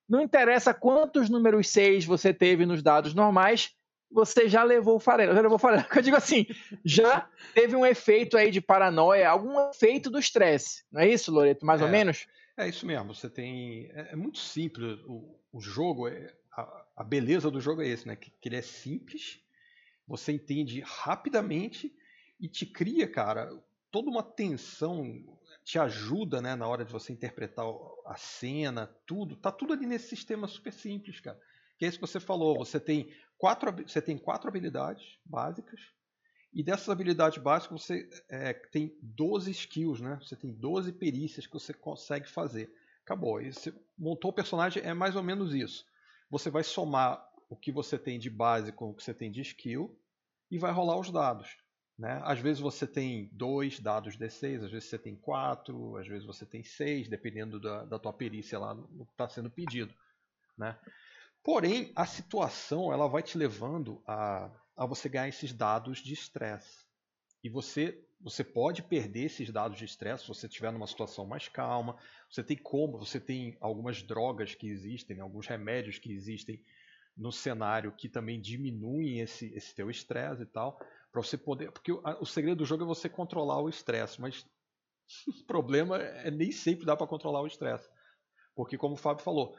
não 0.08 0.20
interessa 0.20 0.72
quantos 0.72 1.28
números 1.28 1.68
6 1.68 2.04
você 2.04 2.32
teve 2.32 2.64
nos 2.64 2.82
dados 2.82 3.14
normais, 3.14 3.74
você 4.10 4.48
já 4.48 4.62
levou 4.62 4.96
o 4.96 5.00
farelo. 5.00 5.34
Já 5.34 5.40
levou 5.40 5.58
farelo. 5.58 5.84
Eu 5.94 6.02
digo 6.02 6.16
assim, 6.16 6.46
já 6.84 7.28
teve 7.54 7.74
um 7.74 7.84
efeito 7.84 8.36
aí 8.36 8.50
de 8.50 8.60
paranoia, 8.60 9.28
algum 9.28 9.68
efeito 9.68 10.08
do 10.08 10.18
estresse. 10.18 10.84
Não 10.90 11.00
é 11.00 11.08
isso, 11.08 11.32
Loreto? 11.32 11.66
Mais 11.66 11.80
é. 11.80 11.84
ou 11.84 11.90
menos? 11.90 12.26
É 12.56 12.68
isso 12.68 12.86
mesmo. 12.86 13.14
Você 13.14 13.28
tem. 13.28 13.90
É, 13.92 14.12
é 14.12 14.16
muito 14.16 14.38
simples. 14.38 14.98
O, 15.06 15.38
o 15.52 15.60
jogo, 15.60 16.08
é, 16.08 16.32
a, 16.52 16.84
a, 16.96 17.04
beleza 17.04 17.50
do 17.50 17.60
jogo 17.60 17.82
é 17.82 17.88
esse, 17.88 18.06
né? 18.06 18.16
Que, 18.16 18.30
que, 18.30 18.48
ele 18.48 18.56
é 18.56 18.62
simples, 18.62 19.40
você 20.06 20.32
entende 20.32 20.80
rapidamente 20.80 21.94
e 22.40 22.48
te 22.48 22.64
cria, 22.64 23.08
cara, 23.08 23.50
toda 23.90 24.10
uma 24.10 24.22
tensão, 24.22 25.24
te 25.66 25.80
ajuda, 25.80 26.40
né, 26.40 26.54
na 26.54 26.68
hora 26.68 26.84
de 26.84 26.92
você 26.92 27.12
interpretar 27.12 27.66
a 28.06 28.14
cena, 28.16 28.86
tudo. 29.04 29.34
Tá 29.34 29.50
tudo 29.50 29.72
ali 29.72 29.84
nesse 29.84 30.08
sistema 30.08 30.46
super 30.46 30.72
simples, 30.72 31.18
cara. 31.18 31.36
Que 31.76 31.84
é 31.84 31.88
isso 31.88 31.98
que 31.98 32.06
você 32.06 32.20
falou. 32.20 32.56
Você 32.58 32.78
tem 32.78 33.12
quatro, 33.36 33.72
você 33.72 34.00
tem 34.00 34.16
quatro 34.16 34.48
habilidades 34.48 35.18
básicas 35.24 35.80
e 36.54 36.62
dessas 36.62 36.88
habilidades 36.88 37.42
básicas 37.42 37.82
você 37.82 38.08
é, 38.28 38.54
tem 38.54 38.96
12 39.02 39.50
skills, 39.50 40.00
né? 40.00 40.16
Você 40.22 40.36
tem 40.36 40.54
12 40.54 40.92
perícias 40.92 41.48
que 41.48 41.52
você 41.52 41.74
consegue 41.74 42.28
fazer. 42.28 42.72
Acabou. 43.04 43.42
E 43.42 43.52
você 43.52 43.74
montou 43.98 44.30
o 44.30 44.34
personagem, 44.34 44.84
é 44.84 44.94
mais 44.94 45.16
ou 45.16 45.22
menos 45.24 45.52
isso. 45.52 45.84
Você 46.30 46.48
vai 46.48 46.62
somar 46.62 47.20
o 47.50 47.56
que 47.56 47.72
você 47.72 47.98
tem 47.98 48.20
de 48.20 48.30
base 48.30 48.70
com 48.70 48.90
o 48.90 48.94
que 48.94 49.02
você 49.02 49.12
tem 49.12 49.32
de 49.32 49.40
skill 49.40 50.00
e 50.48 50.58
vai 50.58 50.70
rolar 50.70 50.96
os 50.96 51.10
dados. 51.10 51.58
Né? 51.98 52.20
Às 52.24 52.38
vezes 52.40 52.60
você 52.60 52.86
tem 52.86 53.30
dois 53.32 53.80
dados 53.80 54.16
D6, 54.16 54.64
às 54.64 54.70
vezes 54.70 54.88
você 54.88 54.98
tem 54.98 55.16
quatro, 55.16 55.96
às 55.96 56.06
vezes 56.06 56.26
você 56.26 56.44
tem 56.44 56.62
seis, 56.62 57.08
dependendo 57.08 57.58
da, 57.58 57.84
da 57.84 57.98
tua 57.98 58.12
perícia 58.12 58.58
lá 58.58 58.74
no 58.74 59.06
que 59.06 59.12
está 59.12 59.28
sendo 59.28 59.50
pedido. 59.50 59.94
Né? 60.58 60.78
Porém, 61.42 61.92
a 61.96 62.04
situação 62.04 62.92
ela 62.92 63.08
vai 63.08 63.22
te 63.22 63.38
levando 63.38 64.02
a 64.06 64.50
a 64.76 64.84
você 64.84 65.08
ganhar 65.08 65.28
esses 65.28 65.52
dados 65.52 65.98
de 65.98 66.12
estresse. 66.12 66.84
E 67.42 67.48
você, 67.48 67.98
você 68.20 68.44
pode 68.44 68.82
perder 68.82 69.24
esses 69.24 69.50
dados 69.50 69.78
de 69.78 69.84
estresse 69.84 70.24
se 70.24 70.28
você 70.28 70.46
estiver 70.46 70.70
numa 70.70 70.86
situação 70.86 71.24
mais 71.24 71.48
calma. 71.48 71.96
Você 72.30 72.44
tem 72.44 72.56
como, 72.56 72.98
você 72.98 73.18
tem 73.18 73.56
algumas 73.60 74.02
drogas 74.02 74.54
que 74.54 74.68
existem, 74.68 75.20
alguns 75.20 75.46
remédios 75.46 75.98
que 75.98 76.12
existem 76.12 76.62
no 77.16 77.32
cenário 77.32 77.92
que 77.92 78.10
também 78.10 78.38
diminuem 78.38 79.20
esse, 79.20 79.46
esse 79.54 79.74
teu 79.74 79.88
estresse 79.88 80.42
e 80.42 80.46
tal, 80.46 80.78
para 81.16 81.22
você 81.22 81.38
poder, 81.38 81.72
porque 81.72 81.90
o, 81.90 82.02
o, 82.20 82.26
segredo 82.26 82.58
do 82.58 82.66
jogo 82.66 82.84
é 82.84 82.86
você 82.86 83.08
controlar 83.08 83.62
o 83.62 83.70
estresse, 83.70 84.20
mas 84.20 84.44
o 85.26 85.46
problema 85.46 85.96
é 85.96 86.30
nem 86.30 86.52
sempre 86.52 86.84
dá 86.84 86.94
para 86.94 87.06
controlar 87.06 87.40
o 87.40 87.46
estresse, 87.46 87.88
porque 88.54 88.76
como 88.76 88.94
o 88.94 88.98
Fábio 88.98 89.24
falou, 89.24 89.56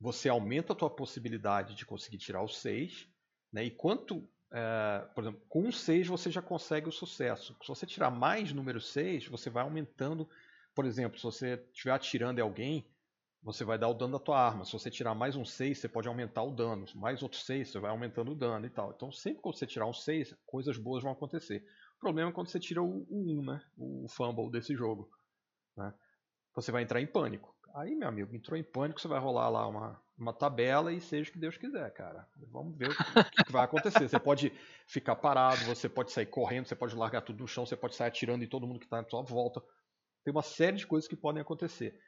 você 0.00 0.30
aumenta 0.30 0.72
a 0.72 0.76
tua 0.76 0.88
possibilidade 0.88 1.74
de 1.74 1.84
conseguir 1.84 2.16
tirar 2.16 2.42
o 2.42 2.48
6, 2.48 3.06
né? 3.52 3.64
E 3.64 3.70
quanto 3.70 4.26
é, 4.50 5.06
por 5.14 5.24
exemplo, 5.24 5.42
com 5.46 5.64
um 5.64 5.72
6 5.72 6.06
você 6.06 6.30
já 6.30 6.40
consegue 6.40 6.88
o 6.88 6.92
sucesso. 6.92 7.54
Se 7.60 7.68
você 7.68 7.84
tirar 7.84 8.10
mais 8.10 8.50
número 8.52 8.80
6, 8.80 9.26
você 9.26 9.50
vai 9.50 9.64
aumentando. 9.64 10.26
Por 10.74 10.86
exemplo, 10.86 11.18
se 11.18 11.24
você 11.24 11.62
estiver 11.72 11.92
atirando 11.92 12.38
em 12.38 12.42
alguém, 12.42 12.88
você 13.52 13.64
vai 13.64 13.78
dar 13.78 13.88
o 13.88 13.94
dano 13.94 14.12
da 14.12 14.22
tua 14.22 14.38
arma. 14.38 14.62
Se 14.66 14.72
você 14.72 14.90
tirar 14.90 15.14
mais 15.14 15.34
um 15.34 15.42
6, 15.42 15.78
você 15.78 15.88
pode 15.88 16.06
aumentar 16.06 16.42
o 16.42 16.54
dano. 16.54 16.84
Mais 16.94 17.22
outro 17.22 17.38
6, 17.38 17.70
você 17.70 17.78
vai 17.78 17.90
aumentando 17.90 18.32
o 18.32 18.34
dano 18.34 18.66
e 18.66 18.68
tal. 18.68 18.92
Então, 18.94 19.10
sempre 19.10 19.40
que 19.40 19.48
você 19.48 19.66
tirar 19.66 19.86
um 19.86 19.92
6, 19.92 20.36
coisas 20.44 20.76
boas 20.76 21.02
vão 21.02 21.12
acontecer. 21.12 21.64
O 21.96 21.98
problema 21.98 22.28
é 22.28 22.32
quando 22.34 22.48
você 22.48 22.60
tira 22.60 22.82
o, 22.82 23.06
o 23.08 23.40
1, 23.40 23.44
né? 23.46 23.62
o 23.78 24.06
fumble 24.06 24.50
desse 24.50 24.74
jogo. 24.74 25.08
Né? 25.74 25.94
Você 26.54 26.70
vai 26.70 26.82
entrar 26.82 27.00
em 27.00 27.06
pânico. 27.06 27.56
Aí, 27.74 27.94
meu 27.94 28.08
amigo, 28.08 28.36
entrou 28.36 28.58
em 28.58 28.62
pânico, 28.62 29.00
você 29.00 29.08
vai 29.08 29.18
rolar 29.18 29.48
lá 29.48 29.66
uma, 29.66 29.98
uma 30.18 30.32
tabela 30.34 30.92
e 30.92 31.00
seja 31.00 31.30
o 31.30 31.32
que 31.32 31.38
Deus 31.38 31.56
quiser, 31.56 31.90
cara. 31.94 32.28
Vamos 32.50 32.76
ver 32.76 32.90
o 32.90 33.30
que, 33.30 33.44
que 33.44 33.52
vai 33.52 33.64
acontecer. 33.64 34.06
Você 34.06 34.20
pode 34.20 34.52
ficar 34.86 35.16
parado, 35.16 35.64
você 35.64 35.88
pode 35.88 36.12
sair 36.12 36.26
correndo, 36.26 36.66
você 36.66 36.76
pode 36.76 36.94
largar 36.94 37.22
tudo 37.22 37.40
no 37.40 37.48
chão, 37.48 37.64
você 37.64 37.76
pode 37.76 37.94
sair 37.94 38.08
atirando 38.08 38.44
em 38.44 38.48
todo 38.48 38.66
mundo 38.66 38.78
que 38.78 38.84
está 38.84 39.00
na 39.00 39.08
sua 39.08 39.22
volta. 39.22 39.62
Tem 40.22 40.32
uma 40.32 40.42
série 40.42 40.76
de 40.76 40.86
coisas 40.86 41.08
que 41.08 41.16
podem 41.16 41.40
acontecer. 41.40 41.98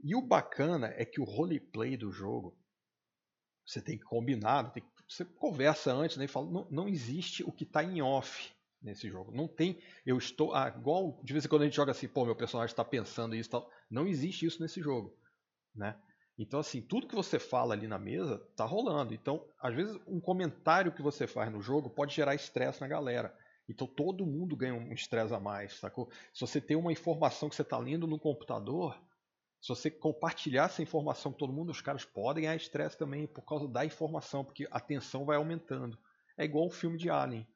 E 0.00 0.14
o 0.14 0.22
bacana 0.22 0.92
é 0.96 1.04
que 1.04 1.20
o 1.20 1.24
roleplay 1.24 1.96
do 1.96 2.12
jogo, 2.12 2.56
você 3.66 3.80
tem 3.82 3.98
que 3.98 4.04
combinar, 4.04 4.72
tem 4.72 4.82
que, 4.82 4.88
você 5.08 5.24
conversa 5.24 5.92
antes 5.92 6.16
né, 6.16 6.24
e 6.24 6.28
fala, 6.28 6.50
não, 6.50 6.68
não 6.70 6.88
existe 6.88 7.42
o 7.42 7.52
que 7.52 7.64
está 7.64 7.82
em 7.82 8.00
off. 8.00 8.52
nesse 8.80 9.08
jogo. 9.08 9.32
Não 9.34 9.48
tem, 9.48 9.80
eu 10.06 10.16
estou, 10.16 10.54
ah, 10.54 10.68
igual 10.68 11.20
de 11.22 11.32
vez 11.32 11.44
em 11.44 11.48
quando 11.48 11.62
a 11.62 11.64
gente 11.64 11.76
joga 11.76 11.90
assim, 11.92 12.08
pô, 12.08 12.24
meu 12.24 12.36
personagem 12.36 12.72
está 12.72 12.84
pensando 12.84 13.34
isso, 13.34 13.50
tal. 13.50 13.70
Não 13.90 14.06
existe 14.06 14.46
isso 14.46 14.62
nesse 14.62 14.80
jogo, 14.80 15.16
né? 15.74 15.96
Então 16.38 16.60
assim, 16.60 16.80
tudo 16.80 17.08
que 17.08 17.14
você 17.14 17.38
fala 17.38 17.74
ali 17.74 17.88
na 17.88 17.98
mesa 17.98 18.38
tá 18.54 18.64
rolando. 18.64 19.12
Então, 19.12 19.44
às 19.60 19.74
vezes 19.74 19.98
um 20.06 20.20
comentário 20.20 20.92
que 20.92 21.02
você 21.02 21.26
faz 21.26 21.50
no 21.50 21.60
jogo 21.60 21.90
pode 21.90 22.14
gerar 22.14 22.34
estresse 22.34 22.80
na 22.80 22.86
galera. 22.86 23.36
Então 23.68 23.86
todo 23.86 24.24
mundo 24.24 24.56
ganha 24.56 24.74
um 24.74 24.92
estresse 24.92 25.34
a 25.34 25.40
mais, 25.40 25.74
sacou? 25.74 26.08
Se 26.32 26.40
você 26.40 26.60
tem 26.60 26.76
uma 26.76 26.92
informação 26.92 27.48
que 27.48 27.56
você 27.56 27.62
está 27.62 27.76
lendo 27.76 28.06
no 28.06 28.18
computador, 28.18 28.96
se 29.60 29.68
você 29.68 29.90
compartilhar 29.90 30.66
essa 30.66 30.82
informação 30.82 31.32
com 31.32 31.38
todo 31.38 31.52
mundo, 31.52 31.70
os 31.70 31.80
caras 31.80 32.04
podem 32.04 32.44
ganhar 32.44 32.56
estresse 32.56 32.96
também 32.96 33.26
por 33.26 33.42
causa 33.42 33.66
da 33.66 33.84
informação, 33.84 34.44
porque 34.44 34.68
a 34.70 34.78
tensão 34.78 35.24
vai 35.24 35.36
aumentando. 35.36 35.98
É 36.36 36.44
igual 36.44 36.66
um 36.66 36.70
filme 36.70 36.96
de 36.96 37.10
Alien, 37.10 37.46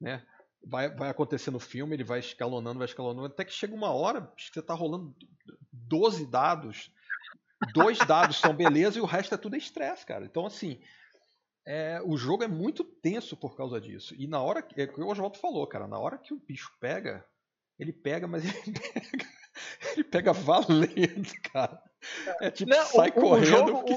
né? 0.00 0.24
Vai, 0.64 0.88
vai 0.88 1.10
acontecer 1.10 1.50
no 1.50 1.60
filme, 1.60 1.94
ele 1.94 2.04
vai 2.04 2.20
escalonando, 2.20 2.78
vai 2.78 2.86
escalonando, 2.86 3.26
até 3.26 3.44
que 3.44 3.52
chega 3.52 3.74
uma 3.74 3.90
hora 3.90 4.32
que 4.36 4.52
você 4.52 4.60
está 4.60 4.74
rolando 4.74 5.14
12 5.72 6.26
dados, 6.26 6.90
dois 7.72 7.98
dados 7.98 8.38
são 8.38 8.54
beleza 8.54 8.98
e 8.98 9.00
o 9.00 9.06
resto 9.06 9.34
é 9.34 9.38
tudo 9.38 9.56
estresse, 9.56 10.04
cara. 10.06 10.24
Então, 10.24 10.46
assim, 10.46 10.80
é, 11.66 12.00
o 12.04 12.16
jogo 12.16 12.44
é 12.44 12.48
muito 12.48 12.82
tenso 12.82 13.36
por 13.36 13.56
causa 13.56 13.80
disso. 13.80 14.14
E 14.16 14.26
na 14.26 14.40
hora 14.40 14.62
que, 14.62 14.80
é 14.80 14.84
o 14.84 14.92
que 14.92 15.00
o 15.00 15.08
Oswaldo 15.08 15.38
falou, 15.38 15.66
cara, 15.66 15.86
na 15.86 15.98
hora 15.98 16.18
que 16.18 16.32
o 16.32 16.38
bicho 16.38 16.72
pega, 16.80 17.24
ele 17.78 17.92
pega, 17.92 18.26
mas 18.26 18.44
ele 18.44 18.54
pega, 18.78 19.28
ele 19.98 20.04
pega 20.04 20.32
valendo, 20.32 21.32
cara. 21.52 21.82
É 22.40 22.50
tipo, 22.50 22.70
Não, 22.70 22.84
sai 22.86 23.08
o, 23.08 23.12
correndo. 23.12 23.42
O 23.42 23.44
jogo, 23.44 23.84
porque... 23.84 23.94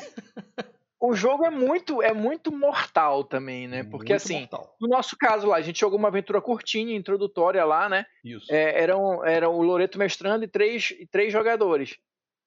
o, 0.99 1.09
o, 1.09 1.13
jogo 1.13 1.45
é 1.45 1.49
muito, 1.49 2.01
é 2.01 2.13
muito 2.13 2.51
mortal 2.51 3.23
também, 3.23 3.67
né? 3.67 3.83
Porque 3.83 4.13
muito 4.13 4.23
assim, 4.23 4.39
mortal. 4.39 4.75
no 4.81 4.87
nosso 4.87 5.15
caso 5.17 5.47
lá, 5.47 5.57
a 5.57 5.61
gente 5.61 5.79
jogou 5.79 5.99
uma 5.99 6.07
aventura 6.07 6.41
curtinha, 6.41 6.95
introdutória 6.95 7.63
lá, 7.63 7.87
né? 7.87 8.05
Isso. 8.23 8.51
É, 8.51 8.81
eram, 8.81 9.23
era 9.23 9.49
o 9.49 9.61
Loreto 9.61 9.99
mestrando 9.99 10.43
e 10.43 10.47
três, 10.47 10.91
e 10.91 11.05
três 11.05 11.31
jogadores. 11.31 11.97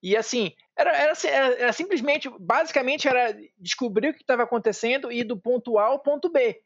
E 0.02 0.16
assim, 0.16 0.52
era, 0.76 0.90
era, 0.90 1.12
era, 1.24 1.54
era 1.54 1.72
simplesmente, 1.72 2.28
basicamente, 2.38 3.08
era 3.08 3.34
descobrir 3.58 4.08
o 4.08 4.12
que 4.14 4.20
estava 4.20 4.42
acontecendo 4.42 5.10
e 5.10 5.20
ir 5.20 5.24
do 5.24 5.36
ponto 5.36 5.78
A 5.78 5.84
ao 5.84 6.00
ponto 6.00 6.28
B. 6.28 6.60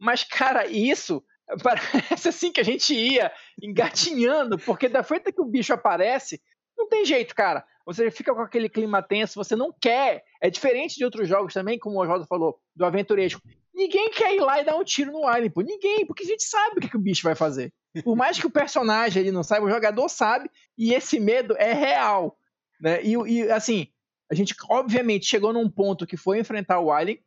Mas, 0.00 0.24
cara, 0.24 0.66
isso 0.66 1.22
parece 1.62 2.28
assim 2.28 2.52
que 2.52 2.60
a 2.60 2.64
gente 2.64 2.94
ia 2.94 3.30
engatinhando, 3.60 4.58
porque 4.58 4.88
da 4.88 5.02
feita 5.02 5.32
que 5.32 5.40
o 5.40 5.46
bicho 5.46 5.72
aparece, 5.72 6.40
não 6.76 6.88
tem 6.88 7.04
jeito, 7.04 7.34
cara. 7.34 7.64
Você 7.84 8.10
fica 8.10 8.34
com 8.34 8.40
aquele 8.40 8.68
clima 8.68 9.02
tenso, 9.02 9.34
você 9.34 9.56
não 9.56 9.72
quer. 9.72 10.24
É 10.40 10.48
diferente 10.48 10.96
de 10.96 11.04
outros 11.04 11.28
jogos 11.28 11.52
também, 11.52 11.78
como 11.78 11.96
o 11.96 12.02
Oswaldo 12.02 12.26
falou, 12.26 12.58
do 12.74 12.84
aventuresco. 12.84 13.40
Ninguém 13.74 14.10
quer 14.10 14.34
ir 14.34 14.40
lá 14.40 14.60
e 14.60 14.64
dar 14.64 14.76
um 14.76 14.84
tiro 14.84 15.10
no 15.10 15.26
alien, 15.26 15.50
pô. 15.50 15.62
Ninguém, 15.62 16.06
porque 16.06 16.22
a 16.22 16.26
gente 16.26 16.44
sabe 16.44 16.78
o 16.78 16.80
que, 16.80 16.88
que 16.88 16.96
o 16.96 17.00
bicho 17.00 17.22
vai 17.22 17.34
fazer. 17.34 17.72
Por 18.04 18.16
mais 18.16 18.38
que 18.38 18.46
o 18.46 18.50
personagem 18.50 19.20
ele 19.20 19.32
não 19.32 19.42
saiba, 19.42 19.66
o 19.66 19.70
jogador 19.70 20.08
sabe, 20.08 20.50
e 20.78 20.94
esse 20.94 21.18
medo 21.18 21.56
é 21.58 21.72
real. 21.72 22.38
Né? 22.80 23.02
E, 23.02 23.14
e, 23.14 23.50
assim, 23.50 23.88
a 24.30 24.34
gente 24.34 24.54
obviamente 24.68 25.26
chegou 25.26 25.52
num 25.52 25.68
ponto 25.68 26.06
que 26.06 26.16
foi 26.16 26.38
enfrentar 26.38 26.80
o 26.80 26.90
Alien. 26.90 27.18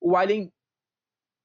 O 0.00 0.16
Alien 0.16 0.52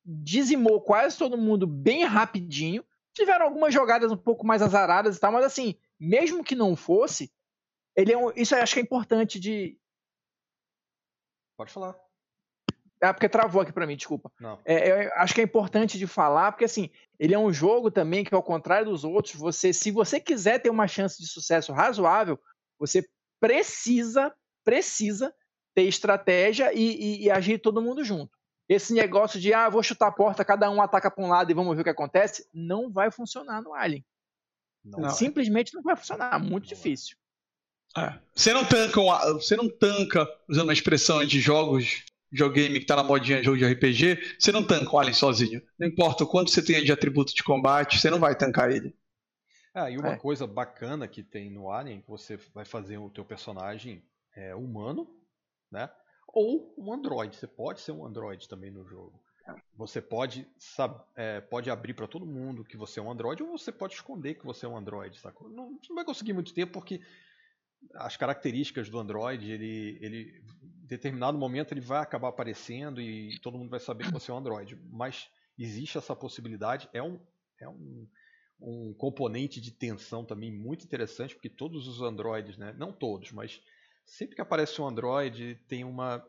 dizimou 0.10 0.82
quase 0.82 1.18
todo 1.18 1.38
mundo 1.38 1.68
bem 1.68 2.04
rapidinho. 2.04 2.84
Tiveram 3.14 3.46
algumas 3.46 3.74
jogadas 3.74 4.12
um 4.12 4.18
pouco 4.18 4.46
mais 4.46 4.62
azaradas 4.62 5.18
e 5.18 5.20
tal, 5.20 5.32
mas 5.32 5.46
assim, 5.46 5.76
mesmo 6.00 6.44
que 6.44 6.56
não 6.56 6.76
fosse, 6.76 7.32
ele 7.96 8.12
é 8.12 8.18
um, 8.18 8.32
isso 8.36 8.56
eu 8.56 8.64
acho 8.64 8.74
que 8.74 8.80
é 8.80 8.84
importante 8.84 9.40
de. 9.40 9.78
Pode 11.58 11.72
falar. 11.72 11.96
Ah, 13.02 13.14
porque 13.14 13.30
travou 13.30 13.62
aqui 13.62 13.72
para 13.72 13.88
mim, 13.88 13.96
desculpa. 13.96 14.32
Não. 14.40 14.60
É, 14.66 15.06
eu 15.06 15.12
acho 15.16 15.34
que 15.34 15.42
é 15.42 15.44
importante 15.44 15.98
de 15.98 16.06
falar, 16.06 16.52
porque 16.52 16.66
assim, 16.66 16.90
ele 17.18 17.34
é 17.34 17.40
um 17.40 17.52
jogo 17.52 17.90
também 17.90 18.24
que, 18.24 18.36
ao 18.36 18.44
contrário 18.44 18.90
dos 18.90 19.04
outros, 19.04 19.36
você, 19.36 19.72
se 19.72 19.90
você 19.90 20.20
quiser 20.20 20.60
ter 20.60 20.70
uma 20.70 20.88
chance 20.88 21.22
de 21.22 21.28
sucesso 21.28 21.72
razoável, 21.72 22.38
você 22.78 23.08
precisa, 23.40 24.34
precisa 24.66 25.34
ter 25.74 25.84
estratégia 25.84 26.74
e, 26.74 26.80
e, 26.80 27.24
e, 27.26 27.32
agir 27.32 27.60
todo 27.60 27.82
mundo 27.82 28.04
junto. 28.04 28.38
Esse 28.70 28.94
negócio 28.94 29.40
de, 29.40 29.52
ah, 29.52 29.68
vou 29.68 29.82
chutar 29.82 30.08
a 30.08 30.12
porta, 30.12 30.46
cada 30.46 30.70
um 30.70 30.80
ataca 30.80 31.10
para 31.10 31.26
um 31.26 31.28
lado 31.28 31.50
e 31.50 31.56
vamos 31.56 31.76
ver 31.76 31.82
o 31.82 31.84
que 31.84 31.90
acontece, 31.90 32.48
não 32.54 32.92
vai 32.92 33.10
funcionar 33.10 33.64
no 33.64 33.74
Alien. 33.74 34.06
Não 34.86 35.10
Simplesmente 35.10 35.74
não 35.74 35.82
vai 35.82 35.96
funcionar, 35.96 36.40
muito 36.40 36.66
não 36.66 36.70
difícil. 36.70 37.18
É. 37.98 38.20
Você 38.36 38.54
não 38.54 38.64
tanca, 38.64 39.02
você 39.34 39.56
não 39.56 39.68
tanca, 39.68 40.28
usando 40.48 40.68
uma 40.68 40.74
expressão 40.74 41.26
de 41.26 41.40
jogos, 41.40 42.06
videogame 42.32 42.76
que 42.76 42.84
está 42.84 42.96
na 42.96 43.04
modinha 43.04 43.44
jogo 43.44 43.58
de 43.58 43.66
RPG, 43.66 44.38
você 44.38 44.52
não 44.52 44.64
tanca 44.64 44.96
o 44.96 45.00
Alien 45.00 45.16
sozinho. 45.16 45.62
Não 45.78 45.88
importa 45.88 46.24
o 46.24 46.28
quanto 46.28 46.52
você 46.52 46.64
tenha 46.64 46.84
de 46.84 46.92
atributo 46.92 47.34
de 47.34 47.44
combate, 47.44 48.00
você 48.00 48.12
não 48.12 48.20
vai 48.20 48.38
tancar 48.38 48.72
ele. 48.72 48.96
Ah, 49.74 49.90
e 49.90 49.98
uma 49.98 50.14
é. 50.14 50.18
coisa 50.18 50.46
bacana 50.46 51.08
que 51.08 51.24
tem 51.24 51.50
no 51.50 51.72
Alien, 51.72 52.02
que 52.02 52.08
você 52.08 52.38
vai 52.54 52.66
fazer 52.66 53.00
o 53.00 53.10
teu 53.10 53.26
personagem 53.26 54.04
é, 54.36 54.54
humano, 54.54 55.10
né? 55.72 55.90
Ou 56.34 56.74
um 56.78 56.94
androide. 56.94 57.36
Você 57.36 57.48
pode 57.48 57.82
ser 57.82 57.92
um 57.92 58.06
androide 58.06 58.48
também 58.48 58.72
no 58.72 58.86
jogo. 58.86 59.20
É. 59.48 59.56
Você 59.76 60.02
pode, 60.02 60.48
sabe, 60.58 61.02
é, 61.16 61.42
pode 61.42 61.70
abrir 61.70 61.94
para 61.94 62.08
todo 62.08 62.26
mundo 62.26 62.64
que 62.64 62.78
você 62.78 63.00
é 63.00 63.04
um 63.04 63.12
androide, 63.12 63.44
ou 63.44 63.58
você 63.58 63.72
pode 63.72 63.94
esconder 63.94 64.36
que 64.36 64.46
você 64.46 64.66
é 64.66 64.70
um 64.70 64.78
androide, 64.78 65.20
sacou? 65.20 65.50
Não, 65.50 65.72
não 65.88 65.96
vai 65.96 66.06
conseguir 66.06 66.34
muito 66.34 66.54
tempo 66.54 66.72
porque 66.74 67.02
as 67.96 68.18
características 68.18 68.90
do 68.90 69.00
Android, 69.00 69.50
ele, 69.50 69.98
ele, 70.02 70.44
em 70.84 70.88
determinado 70.88 71.38
momento 71.38 71.74
ele 71.74 71.82
vai 71.82 72.02
acabar 72.02 72.30
aparecendo 72.30 73.02
e 73.02 73.40
todo 73.40 73.58
mundo 73.58 73.70
vai 73.70 73.80
saber 73.80 74.06
que 74.06 74.12
você 74.12 74.32
é 74.32 74.34
um 74.34 74.38
Android. 74.38 74.78
Mas 74.92 75.30
existe 75.58 75.98
essa 75.98 76.16
possibilidade, 76.16 76.90
é 76.94 77.02
um, 77.02 77.20
é 77.60 77.68
um, 77.68 78.08
um 78.60 78.94
componente 78.94 79.62
de 79.62 79.72
tensão 79.72 80.26
também 80.26 80.52
muito 80.52 80.84
interessante, 80.86 81.34
porque 81.34 81.50
todos 81.50 81.88
os 81.88 82.02
Androids, 82.02 82.58
né, 82.58 82.74
não 82.78 82.92
todos, 82.92 83.32
mas 83.32 83.62
sempre 84.10 84.36
que 84.36 84.42
aparece 84.42 84.82
um 84.82 84.88
Android 84.88 85.56
tem 85.68 85.84
uma, 85.84 86.26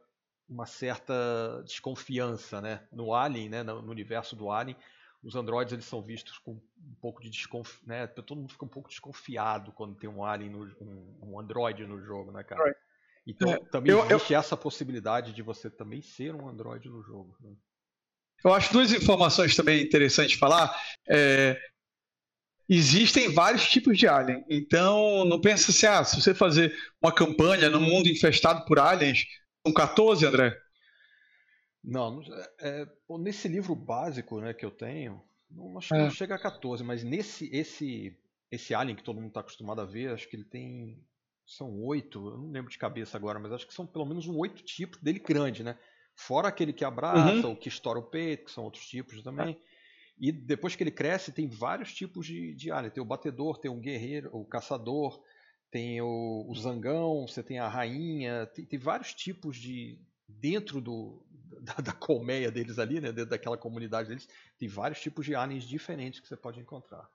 uma 0.49 0.67
certa 0.67 1.63
desconfiança 1.65 2.61
né, 2.61 2.87
no 2.93 3.15
Alien, 3.15 3.49
né, 3.49 3.63
no, 3.63 3.83
no 3.83 3.91
universo 3.91 4.37
do 4.37 4.51
Alien. 4.51 4.77
Os 5.23 5.35
Androids 5.35 5.73
eles 5.73 5.85
são 5.85 6.03
vistos 6.03 6.39
com 6.39 6.53
um 6.53 6.95
pouco 7.01 7.21
de 7.21 7.29
desconfiança, 7.29 7.87
né, 7.87 8.07
todo 8.07 8.39
mundo 8.39 8.53
fica 8.53 8.65
um 8.65 8.69
pouco 8.69 8.89
desconfiado 8.89 9.73
quando 9.73 9.97
tem 9.97 10.09
um 10.09 10.25
Alien, 10.25 10.51
no, 10.51 10.65
um, 10.81 11.19
um 11.23 11.41
Android 11.41 11.87
no 11.87 12.01
jogo, 12.03 12.31
né, 12.33 12.43
cara? 12.43 12.75
Então 13.27 13.51
é, 13.53 13.59
também 13.71 13.93
eu, 13.93 14.05
existe 14.07 14.33
eu... 14.33 14.39
essa 14.39 14.57
possibilidade 14.57 15.33
de 15.33 15.43
você 15.43 15.71
também 15.71 16.01
ser 16.01 16.35
um 16.35 16.49
Android 16.49 16.89
no 16.89 17.03
jogo. 17.03 17.37
Né? 17.41 17.55
Eu 18.45 18.53
acho 18.53 18.73
duas 18.73 18.93
informações 18.93 19.55
também 19.55 19.83
interessantes 19.83 20.39
falar. 20.39 20.75
É, 21.09 21.61
existem 22.71 23.33
vários 23.33 23.69
tipos 23.69 23.99
de 23.99 24.07
alien. 24.07 24.45
Então, 24.49 25.25
não 25.25 25.41
pensa 25.41 25.73
assim, 25.73 25.87
ah, 25.87 26.05
se 26.05 26.21
você 26.21 26.33
fazer 26.33 26.73
uma 27.03 27.13
campanha 27.13 27.69
no 27.69 27.81
mundo 27.81 28.09
infestado 28.09 28.65
por 28.65 28.79
aliens, 28.79 29.27
são 29.67 29.75
14, 29.75 30.25
André? 30.25 30.57
Não, 31.83 32.23
é, 32.61 32.87
nesse 33.19 33.49
livro 33.49 33.75
básico 33.75 34.41
né, 34.41 34.55
que 34.55 34.65
eu 34.65 34.71
tenho, 34.71 35.21
não, 35.51 35.77
acho 35.79 35.89
que 35.89 35.95
é. 35.95 35.99
não 35.99 36.11
chega 36.11 36.37
a 36.37 36.39
14, 36.39 36.85
mas 36.85 37.03
nesse 37.03 37.51
esse, 37.53 38.17
esse 38.53 38.73
alien 38.73 38.95
que 38.95 39.03
todo 39.03 39.17
mundo 39.17 39.29
está 39.29 39.41
acostumado 39.41 39.81
a 39.81 39.85
ver, 39.85 40.13
acho 40.13 40.29
que 40.29 40.37
ele 40.37 40.45
tem. 40.45 41.03
São 41.45 41.83
oito, 41.83 42.29
eu 42.29 42.39
não 42.39 42.53
lembro 42.53 42.71
de 42.71 42.79
cabeça 42.79 43.17
agora, 43.17 43.41
mas 43.41 43.51
acho 43.51 43.67
que 43.67 43.75
são 43.75 43.85
pelo 43.85 44.07
menos 44.07 44.29
um 44.29 44.37
oito 44.39 44.63
tipos 44.63 45.01
dele 45.01 45.19
grande, 45.19 45.65
né? 45.65 45.77
Fora 46.15 46.47
aquele 46.47 46.73
que 46.73 46.85
abraça, 46.85 47.49
uhum. 47.49 47.55
o 47.55 47.57
que 47.57 47.69
estoura 47.69 47.99
o 47.99 48.05
peito, 48.05 48.45
que 48.45 48.53
são 48.53 48.63
outros 48.63 48.87
tipos 48.87 49.21
também. 49.23 49.59
É. 49.61 49.70
E 50.21 50.31
depois 50.31 50.77
que 50.77 50.83
ele 50.83 50.91
cresce, 50.91 51.33
tem 51.33 51.49
vários 51.49 51.95
tipos 51.95 52.27
de, 52.27 52.55
de 52.55 52.71
alien. 52.71 52.93
Tem 52.93 53.03
o 53.03 53.07
batedor, 53.07 53.57
tem 53.57 53.71
o 53.71 53.81
guerreiro, 53.81 54.29
o 54.35 54.45
caçador, 54.45 55.19
tem 55.71 56.03
o, 56.03 56.45
o 56.47 56.55
zangão, 56.55 57.27
você 57.27 57.43
tem 57.43 57.59
a 57.59 57.67
rainha, 57.67 58.47
tem, 58.55 58.67
tem 58.67 58.79
vários 58.79 59.15
tipos 59.15 59.57
de. 59.57 59.99
Dentro 60.29 60.81
do, 60.81 61.25
da, 61.63 61.75
da, 61.75 61.93
colmeia 61.93 62.51
deles 62.51 62.79
ali, 62.79 63.01
né, 63.01 63.11
dentro 63.11 63.31
daquela 63.31 63.57
comunidade 63.57 64.11
deles, 64.11 64.29
tem 64.59 64.69
vários 64.69 65.01
tipos 65.01 65.25
de 65.25 65.35
aliens 65.35 65.65
diferentes 65.65 66.21
que 66.21 66.29
você 66.29 66.37
pode 66.37 66.61
encontrar. 66.61 67.09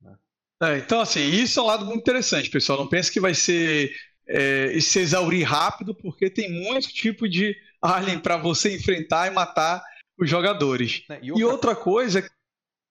Né? 0.00 0.18
É, 0.62 0.78
então, 0.78 1.00
assim, 1.00 1.20
isso 1.20 1.60
é 1.60 1.62
um 1.62 1.66
lado 1.66 1.86
muito 1.86 2.00
interessante, 2.00 2.50
pessoal. 2.50 2.78
Não 2.78 2.88
pense 2.88 3.10
que 3.10 3.20
vai 3.20 3.34
ser 3.34 3.94
é, 4.26 4.78
se 4.80 4.98
exaurir 4.98 5.46
rápido, 5.46 5.94
porque 5.94 6.28
tem 6.28 6.50
muito 6.50 6.88
tipo 6.88 7.28
de 7.28 7.56
alien 7.80 8.18
para 8.18 8.36
você 8.36 8.74
enfrentar 8.74 9.28
e 9.28 9.30
matar 9.30 9.82
os 10.18 10.28
jogadores. 10.28 11.04
É, 11.08 11.18
e, 11.22 11.32
outra... 11.32 11.40
e 11.40 11.44
outra, 11.44 11.76
coisa 11.76 12.24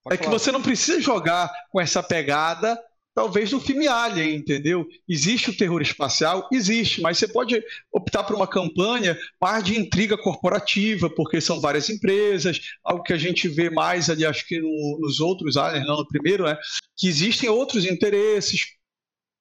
é 0.09 0.17
que 0.17 0.29
você 0.29 0.51
não 0.51 0.61
precisa 0.61 0.99
jogar 0.99 1.51
com 1.69 1.79
essa 1.79 2.01
pegada, 2.01 2.79
talvez, 3.13 3.51
do 3.51 3.59
filme 3.59 3.87
Alien, 3.87 4.35
entendeu? 4.35 4.87
Existe 5.07 5.49
o 5.49 5.57
terror 5.57 5.81
espacial? 5.81 6.47
Existe, 6.51 7.01
mas 7.01 7.17
você 7.17 7.27
pode 7.27 7.61
optar 7.91 8.23
por 8.23 8.35
uma 8.35 8.47
campanha 8.47 9.17
mais 9.39 9.63
de 9.63 9.79
intriga 9.79 10.17
corporativa, 10.17 11.09
porque 11.09 11.39
são 11.39 11.61
várias 11.61 11.89
empresas, 11.89 12.59
algo 12.83 13.03
que 13.03 13.13
a 13.13 13.17
gente 13.17 13.47
vê 13.47 13.69
mais 13.69 14.09
ali, 14.09 14.25
acho 14.25 14.47
que 14.47 14.59
no, 14.59 14.99
nos 14.99 15.19
outros 15.19 15.57
Aliens, 15.57 15.85
não 15.85 15.97
no 15.97 16.07
primeiro, 16.07 16.45
né? 16.45 16.57
Que 16.97 17.07
existem 17.07 17.49
outros 17.49 17.85
interesses. 17.85 18.61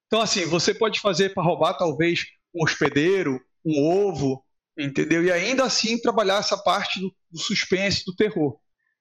Então, 0.07 0.21
assim, 0.21 0.45
você 0.45 0.75
pode 0.75 1.01
fazer 1.01 1.33
para 1.33 1.43
roubar, 1.43 1.75
talvez, 1.75 2.27
um 2.55 2.65
hospedeiro, 2.65 3.41
um 3.65 3.83
ovo, 3.83 4.45
entendeu? 4.85 5.25
E 5.25 5.31
ainda 5.31 5.65
assim 5.65 6.01
trabalhar 6.01 6.39
essa 6.39 6.57
parte 6.57 7.01
do, 7.01 7.15
do 7.31 7.39
suspense, 7.39 8.05
do 8.05 8.15
terror. 8.15 8.59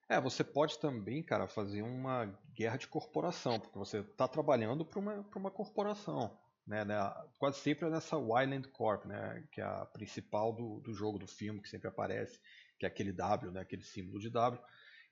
É, 0.08 0.20
você 0.20 0.42
pode 0.42 0.78
também, 0.78 1.22
cara, 1.22 1.46
fazer 1.46 1.82
uma 1.82 2.26
guerra 2.54 2.76
de 2.76 2.88
corporação, 2.88 3.60
porque 3.60 3.78
você 3.78 3.98
está 3.98 4.26
trabalhando 4.26 4.84
para 4.84 4.98
uma, 4.98 5.26
uma 5.34 5.50
corporação. 5.50 6.36
Né, 6.66 6.84
né, 6.84 6.96
quase 7.38 7.58
sempre 7.58 7.86
é 7.86 7.90
nessa 7.90 8.16
Wildland 8.16 8.68
Corp, 8.68 9.04
né, 9.04 9.42
que 9.50 9.60
é 9.60 9.64
a 9.64 9.86
principal 9.86 10.52
do, 10.52 10.78
do 10.80 10.94
jogo, 10.94 11.18
do 11.18 11.26
filme, 11.26 11.60
que 11.60 11.68
sempre 11.68 11.88
aparece, 11.88 12.38
que 12.78 12.86
é 12.86 12.88
aquele 12.88 13.12
W, 13.12 13.50
né, 13.50 13.60
aquele 13.60 13.82
símbolo 13.82 14.20
de 14.20 14.30
W. 14.30 14.60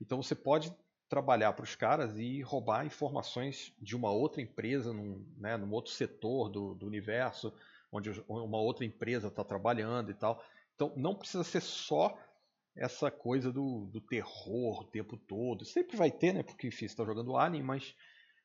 Então 0.01 0.23
você 0.23 0.37
pode 0.37 0.73
trabalhar 1.09 1.53
para 1.55 1.65
os 1.65 1.75
caras 1.75 2.17
e 2.19 2.43
roubar 2.43 2.87
informações 2.87 3.73
de 3.81 3.97
uma 3.97 4.11
outra 4.11 4.43
empresa, 4.43 4.93
num, 4.93 5.25
né, 5.37 5.57
num 5.57 5.73
outro 5.73 5.91
setor 5.91 6.49
do, 6.49 6.75
do 6.75 6.87
universo, 6.87 7.53
onde 7.91 8.11
uma 8.29 8.59
outra 8.59 8.85
empresa 8.85 9.29
está 9.29 9.43
trabalhando 9.43 10.11
e 10.11 10.15
tal. 10.15 10.43
Então 10.79 10.93
não 10.97 11.13
precisa 11.13 11.43
ser 11.43 11.61
só 11.61 12.17
essa 12.77 13.11
coisa 13.11 13.53
do, 13.53 13.87
do 13.93 14.01
terror 14.01 14.83
o 14.83 14.85
tempo 14.85 15.17
todo. 15.17 15.65
Sempre 15.65 15.97
vai 15.97 16.13
ter, 16.13 16.33
né? 16.33 16.45
Porque 16.45 16.69
enfim, 16.69 16.87
você 16.87 16.93
está 16.93 17.05
jogando 17.05 17.37
Alien, 17.37 17.65
mas 17.65 17.97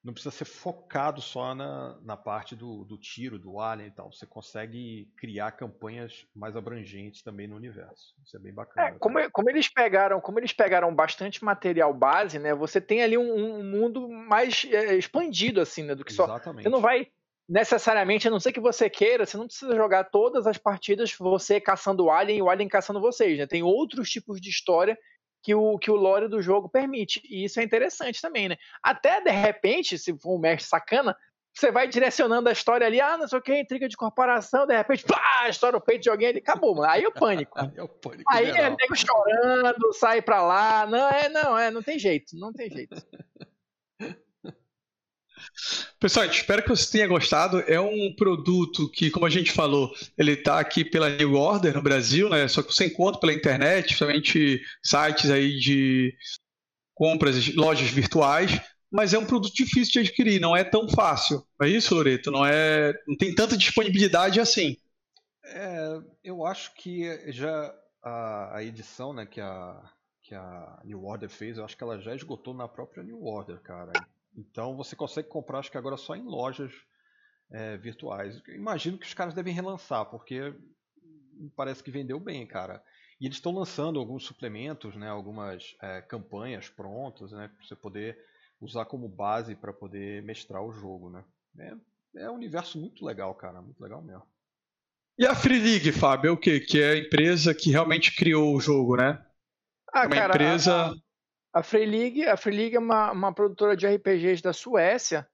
não 0.04 0.14
precisa 0.14 0.36
ser 0.36 0.46
focado 0.46 1.22
só 1.22 1.54
na, 1.54 2.00
na 2.02 2.18
parte 2.18 2.56
do, 2.56 2.84
do 2.86 2.98
tiro, 2.98 3.38
do 3.38 3.60
Alien 3.60 3.90
e 3.90 3.92
tal. 3.92 4.12
Você 4.12 4.26
consegue 4.26 5.08
criar 5.16 5.52
campanhas 5.52 6.26
mais 6.36 6.58
abrangentes 6.58 7.22
também 7.22 7.48
no 7.48 7.56
universo. 7.56 8.16
Isso 8.26 8.36
é 8.36 8.40
bem 8.40 8.52
bacana. 8.52 8.88
É, 8.88 8.92
como, 8.98 9.20
como, 9.32 9.52
eles 9.52 9.70
pegaram, 9.70 10.20
como 10.20 10.40
eles 10.40 10.52
pegaram 10.52 10.94
bastante 10.94 11.46
material 11.46 11.94
base, 11.94 12.40
né? 12.40 12.56
Você 12.56 12.82
tem 12.82 13.04
ali 13.04 13.16
um, 13.16 13.60
um 13.60 13.64
mundo 13.64 14.10
mais 14.10 14.66
é, 14.66 14.96
expandido, 14.96 15.62
assim, 15.62 15.84
né? 15.84 15.94
Do 15.94 16.04
que 16.04 16.12
Exatamente. 16.12 16.64
só. 16.64 16.70
Você 16.70 16.70
não 16.70 16.82
vai 16.82 17.08
necessariamente, 17.54 18.28
a 18.28 18.32
não 18.32 18.40
ser 18.40 18.52
que 18.52 18.60
você 18.60 18.90
queira, 18.90 19.28
você 19.28 19.38
não 19.38 19.46
precisa 19.46 19.76
jogar 19.76 20.06
todas 20.06 20.48
as 20.48 20.58
partidas 20.58 21.14
você 21.14 21.62
caçando 21.62 22.06
o 22.06 22.10
Alien 22.10 22.40
e 22.40 22.42
o 22.42 22.50
Alien 22.50 22.68
caçando 22.68 23.00
vocês, 23.00 23.38
né? 23.38 23.46
Tem 23.46 23.62
outros 23.62 24.10
tipos 24.10 24.42
de 24.42 24.50
história 24.50 24.98
que 25.44 25.54
o, 25.54 25.78
que 25.78 25.92
o 25.92 25.96
lore 25.96 26.28
do 26.28 26.42
jogo 26.42 26.68
permite. 26.68 27.22
E 27.30 27.44
isso 27.44 27.60
é 27.60 27.64
interessante 27.64 28.20
também, 28.20 28.50
né? 28.50 28.58
Até 28.82 29.22
de 29.22 29.30
repente, 29.30 30.00
se 30.00 30.18
for 30.18 30.36
um 30.36 30.40
mestre 30.40 30.68
sacana, 30.68 31.16
você 31.54 31.72
vai 31.72 31.88
direcionando 31.88 32.50
a 32.50 32.52
história 32.52 32.88
ali, 32.88 33.00
ah, 33.00 33.20
não 33.20 33.28
sei 33.28 33.38
o 33.38 33.42
que, 33.42 33.56
intriga 33.56 33.88
de 33.88 33.96
corporação, 33.96 34.66
de 34.66 34.76
repente, 34.76 35.06
pá, 35.06 35.48
estoura 35.48 35.78
o 35.78 35.82
peito 35.82 36.02
de 36.02 36.10
alguém 36.10 36.30
ali, 36.30 36.40
acabou, 36.40 36.74
mano. 36.74 36.90
Aí 36.90 37.04
é 37.04 37.08
o 37.08 37.12
pânico. 37.12 37.54
aí 37.62 37.72
é 37.76 37.84
o 37.84 37.88
pânico. 37.88 38.34
Aí 38.34 38.50
é 38.50 38.68
nego 38.72 38.96
chorando, 38.96 39.94
sai 39.94 40.24
pra 40.24 40.42
lá. 40.42 40.88
Não, 40.88 41.08
é, 41.08 41.30
não, 41.30 41.56
é, 41.56 41.70
não 41.70 41.84
tem 41.84 42.00
jeito, 42.00 42.36
não 42.36 42.52
tem 42.52 42.68
jeito. 42.68 42.96
Pessoal, 46.00 46.26
espero 46.26 46.64
que 46.64 46.70
você 46.70 46.92
tenha 46.92 47.08
gostado. 47.08 47.60
É 47.62 47.80
um 47.80 48.14
produto 48.16 48.90
que, 48.90 49.10
como 49.10 49.26
a 49.26 49.30
gente 49.30 49.52
falou, 49.52 49.94
ele 50.18 50.34
está 50.34 50.60
aqui 50.60 50.84
pela 50.84 51.10
New 51.10 51.34
Order 51.34 51.74
no 51.74 51.82
Brasil, 51.82 52.30
né? 52.30 52.48
Só 52.48 52.62
que 52.62 52.74
você 52.74 52.88
encontra 52.88 53.20
pela 53.20 53.34
internet, 53.34 53.96
somente 53.96 54.62
sites 54.84 55.30
aí 55.30 55.58
de 55.58 56.14
compras, 56.94 57.54
lojas 57.56 57.90
virtuais. 57.90 58.60
Mas 58.92 59.14
é 59.14 59.18
um 59.18 59.26
produto 59.26 59.54
difícil 59.54 59.94
de 59.94 60.00
adquirir, 60.00 60.40
não 60.40 60.56
é 60.56 60.64
tão 60.64 60.88
fácil. 60.88 61.44
É 61.62 61.68
isso, 61.68 61.96
Loreto? 61.96 62.30
Não 62.30 62.46
é, 62.46 62.94
não 63.08 63.18
tem 63.18 63.34
tanta 63.34 63.58
disponibilidade 63.58 64.40
assim. 64.40 64.78
É, 65.46 66.00
eu 66.24 66.46
acho 66.46 66.74
que 66.76 67.32
já 67.32 67.74
a, 68.04 68.58
a 68.58 68.64
edição, 68.64 69.14
né, 69.14 69.26
que 69.26 69.42
a 69.42 69.82
que 70.24 70.34
a 70.34 70.80
New 70.86 71.04
Order 71.04 71.30
fez, 71.30 71.58
eu 71.58 71.66
acho 71.66 71.78
que 71.78 71.84
ela 71.84 72.00
já 72.00 72.16
esgotou 72.16 72.54
na 72.54 72.68
própria 72.68 73.04
New 73.04 73.24
Order, 73.26 73.60
cara. 73.60 73.92
Então 74.36 74.76
você 74.76 74.96
consegue 74.96 75.28
comprar, 75.28 75.60
acho 75.60 75.72
que 75.72 75.78
agora 75.78 75.98
só 75.98 76.16
em 76.16 76.24
lojas 76.24 76.74
é, 77.52 77.78
virtuais. 77.78 78.42
imagino 78.48 78.98
que 78.98 79.06
os 79.06 79.14
caras 79.14 79.34
devem 79.34 79.54
relançar, 79.54 80.06
porque 80.06 80.54
parece 81.56 81.84
que 81.84 81.92
vendeu 81.92 82.20
bem, 82.20 82.46
cara. 82.48 82.84
E 83.20 83.26
eles 83.26 83.38
estão 83.38 83.54
lançando 83.54 84.00
alguns 84.00 84.26
suplementos, 84.26 84.96
né, 84.96 85.08
algumas 85.08 85.76
é, 85.82 86.02
campanhas 86.02 86.68
prontas, 86.70 87.32
né, 87.32 87.48
para 87.48 87.66
você 87.66 87.76
poder 87.76 88.18
usar 88.60 88.86
como 88.86 89.08
base 89.08 89.56
para 89.56 89.72
poder 89.72 90.24
mestrar 90.24 90.64
o 90.64 90.74
jogo, 90.74 91.10
né. 91.10 91.24
É, 91.60 92.24
é 92.24 92.32
um 92.32 92.36
universo 92.36 92.80
muito 92.80 93.06
legal, 93.06 93.34
cara, 93.36 93.62
muito 93.62 93.82
legal 93.82 94.02
mesmo. 94.02 94.26
E 95.18 95.28
a 95.28 95.36
Free 95.36 95.60
League, 95.60 95.92
Fábio, 95.92 96.30
é 96.30 96.32
o 96.32 96.38
quê? 96.38 96.60
Que 96.60 96.82
é 96.82 96.92
a 96.92 96.98
empresa 96.98 97.54
que 97.54 97.70
realmente 97.70 98.16
criou 98.16 98.56
o 98.56 98.60
jogo, 98.60 98.98
né? 98.98 99.24
Ah, 99.94 100.06
é 100.06 100.08
uma 100.08 100.16
cara, 100.16 100.34
empresa... 100.34 100.88
A, 100.88 100.94
a 101.54 101.62
Free 101.62 101.86
League, 101.86 102.28
a 102.28 102.36
Free 102.36 102.56
League 102.56 102.76
é 102.76 102.80
uma, 102.80 103.12
uma 103.12 103.34
produtora 103.34 103.78
de 103.78 103.88
RPGs 103.88 104.42
da 104.42 104.52
Suécia, 104.52 105.28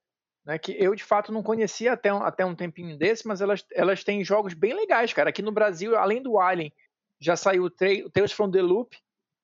né, 0.45 0.57
que 0.57 0.75
eu 0.77 0.93
de 0.93 1.03
fato 1.03 1.31
não 1.31 1.41
conhecia 1.41 1.93
até, 1.93 2.09
até 2.09 2.45
um 2.45 2.55
tempinho 2.55 2.97
desse, 2.97 3.25
mas 3.25 3.39
elas, 3.39 3.65
elas 3.73 4.03
têm 4.03 4.23
jogos 4.23 4.53
bem 4.53 4.73
legais, 4.73 5.13
cara. 5.13 5.29
Aqui 5.29 5.41
no 5.41 5.51
Brasil, 5.51 5.95
além 5.95 6.21
do 6.21 6.37
Alien, 6.37 6.73
já 7.19 7.37
saiu 7.37 7.63
o 7.63 7.69
Tales 7.69 8.33
from 8.33 8.51
the 8.51 8.61
Loop 8.61 8.97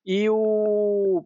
e 0.04 0.28
o 0.28 1.24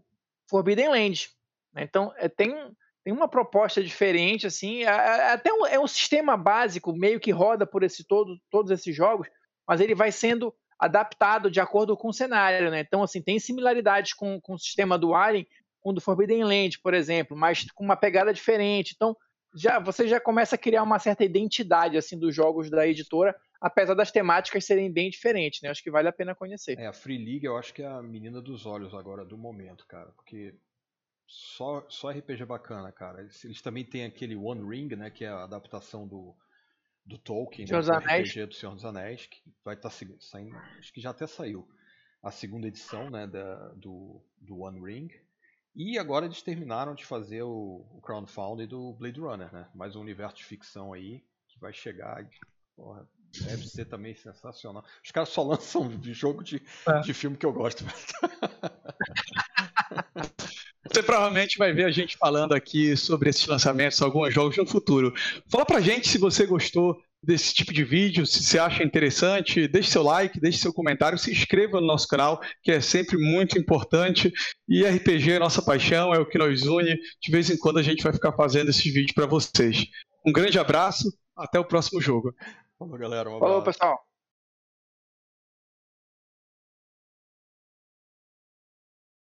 Forbidden 0.48 0.88
Land. 0.88 1.30
Né? 1.72 1.82
Então, 1.82 2.12
é, 2.16 2.28
tem, 2.28 2.54
tem 3.02 3.12
uma 3.12 3.28
proposta 3.28 3.82
diferente, 3.82 4.46
assim, 4.46 4.84
é, 4.84 4.88
é, 4.88 5.32
até 5.32 5.52
um, 5.52 5.66
é 5.66 5.80
um 5.80 5.86
sistema 5.86 6.36
básico, 6.36 6.92
meio 6.92 7.18
que 7.18 7.32
roda 7.32 7.66
por 7.66 7.82
esse 7.82 8.04
todo, 8.04 8.38
todos 8.50 8.70
esses 8.70 8.94
jogos, 8.94 9.28
mas 9.66 9.80
ele 9.80 9.94
vai 9.94 10.12
sendo 10.12 10.54
adaptado 10.80 11.50
de 11.50 11.60
acordo 11.60 11.94
com 11.94 12.08
o 12.08 12.12
cenário, 12.12 12.70
né? 12.70 12.80
Então, 12.80 13.02
assim, 13.02 13.20
tem 13.20 13.38
similaridades 13.38 14.14
com, 14.14 14.40
com 14.40 14.54
o 14.54 14.58
sistema 14.58 14.98
do 14.98 15.14
Alien, 15.14 15.46
com 15.80 15.90
o 15.90 15.92
do 15.92 16.00
Forbidden 16.00 16.42
Land, 16.42 16.80
por 16.80 16.94
exemplo, 16.94 17.36
mas 17.36 17.70
com 17.72 17.84
uma 17.84 17.96
pegada 17.96 18.32
diferente. 18.32 18.94
Então, 18.96 19.14
já 19.54 19.78
você 19.78 20.08
já 20.08 20.18
começa 20.18 20.54
a 20.54 20.58
criar 20.58 20.82
uma 20.82 20.98
certa 20.98 21.22
identidade 21.22 21.98
assim 21.98 22.18
dos 22.18 22.34
jogos 22.34 22.70
da 22.70 22.86
editora, 22.86 23.36
apesar 23.60 23.94
das 23.94 24.10
temáticas 24.10 24.64
serem 24.64 24.90
bem 24.90 25.10
diferentes, 25.10 25.60
né? 25.60 25.68
Acho 25.68 25.82
que 25.82 25.90
vale 25.90 26.08
a 26.08 26.12
pena 26.12 26.34
conhecer. 26.34 26.78
É, 26.78 26.86
a 26.86 26.92
Free 26.92 27.18
League 27.18 27.44
eu 27.44 27.58
acho 27.58 27.74
que 27.74 27.82
é 27.82 27.86
a 27.86 28.00
menina 28.00 28.40
dos 28.40 28.64
olhos 28.64 28.94
agora 28.94 29.24
do 29.24 29.36
momento, 29.36 29.86
cara, 29.86 30.10
porque 30.16 30.54
só 31.26 31.84
só 31.90 32.10
RPG 32.10 32.46
bacana, 32.46 32.90
cara. 32.90 33.20
Eles, 33.20 33.44
eles 33.44 33.60
também 33.60 33.84
têm 33.84 34.04
aquele 34.04 34.34
One 34.34 34.66
Ring, 34.66 34.96
né, 34.96 35.10
que 35.10 35.24
é 35.24 35.28
a 35.28 35.44
adaptação 35.44 36.06
do 36.06 36.34
do 37.04 37.18
Tolkien, 37.18 37.66
né, 37.66 37.80
do 37.80 37.92
RPG 37.92 38.46
do 38.46 38.54
Senhor 38.54 38.74
dos 38.74 38.84
Anéis, 38.84 39.26
que 39.26 39.42
vai 39.64 39.74
estar 39.74 39.90
tá 39.90 39.96
saindo, 40.20 40.56
acho 40.78 40.92
que 40.92 41.00
já 41.00 41.10
até 41.10 41.26
saiu 41.26 41.68
a 42.22 42.30
segunda 42.30 42.68
edição 42.68 43.10
né, 43.10 43.26
da, 43.26 43.68
do, 43.70 44.22
do 44.38 44.60
One 44.60 44.80
Ring. 44.80 45.08
E 45.74 45.98
agora 45.98 46.26
eles 46.26 46.42
terminaram 46.42 46.94
de 46.94 47.04
fazer 47.04 47.42
o, 47.42 47.86
o 47.92 48.00
crowdfunding 48.02 48.66
do 48.66 48.92
Blade 48.94 49.20
Runner, 49.20 49.52
né? 49.52 49.68
Mais 49.74 49.94
um 49.94 50.00
universo 50.00 50.36
de 50.36 50.44
ficção 50.44 50.92
aí 50.92 51.24
que 51.48 51.58
vai 51.60 51.72
chegar. 51.72 52.28
Porra, 52.74 53.08
deve 53.44 53.66
ser 53.68 53.84
também 53.84 54.14
sensacional. 54.14 54.84
Os 55.02 55.10
caras 55.12 55.28
só 55.28 55.42
lançam 55.46 55.88
jogo 56.02 56.42
de, 56.42 56.60
é. 56.88 57.00
de 57.00 57.14
filme 57.14 57.36
que 57.36 57.46
eu 57.46 57.52
gosto. 57.52 57.84
Você 60.92 61.04
provavelmente 61.04 61.56
vai 61.56 61.72
ver 61.72 61.84
a 61.84 61.90
gente 61.90 62.16
falando 62.16 62.52
aqui 62.52 62.96
sobre 62.96 63.30
esses 63.30 63.46
lançamentos, 63.46 64.02
alguns 64.02 64.34
jogos 64.34 64.56
no 64.56 64.66
futuro. 64.66 65.14
Fala 65.48 65.64
pra 65.64 65.80
gente 65.80 66.08
se 66.08 66.18
você 66.18 66.44
gostou 66.44 67.00
desse 67.22 67.54
tipo 67.54 67.72
de 67.72 67.84
vídeo, 67.84 68.26
se 68.26 68.42
você 68.42 68.58
acha 68.58 68.82
interessante, 68.82 69.68
deixe 69.68 69.90
seu 69.90 70.02
like, 70.02 70.40
deixe 70.40 70.58
seu 70.58 70.72
comentário, 70.72 71.16
se 71.16 71.30
inscreva 71.30 71.80
no 71.80 71.86
nosso 71.86 72.08
canal, 72.08 72.40
que 72.62 72.72
é 72.72 72.80
sempre 72.80 73.16
muito 73.18 73.56
importante. 73.56 74.32
E 74.68 74.84
RPG 74.84 75.32
é 75.32 75.38
nossa 75.38 75.62
paixão, 75.62 76.12
é 76.12 76.18
o 76.18 76.26
que 76.26 76.38
nos 76.38 76.62
une. 76.62 76.96
De 77.22 77.30
vez 77.30 77.48
em 77.50 77.56
quando 77.56 77.78
a 77.78 77.82
gente 77.82 78.02
vai 78.02 78.12
ficar 78.12 78.32
fazendo 78.32 78.70
esses 78.70 78.84
vídeos 78.84 79.12
para 79.12 79.26
vocês. 79.26 79.86
Um 80.26 80.32
grande 80.32 80.58
abraço, 80.58 81.08
até 81.36 81.60
o 81.60 81.64
próximo 81.64 82.00
jogo. 82.00 82.34
Falou, 82.76 82.98
galera. 82.98 83.30
Um 83.30 83.38
Falou, 83.38 83.62
pessoal. 83.62 84.09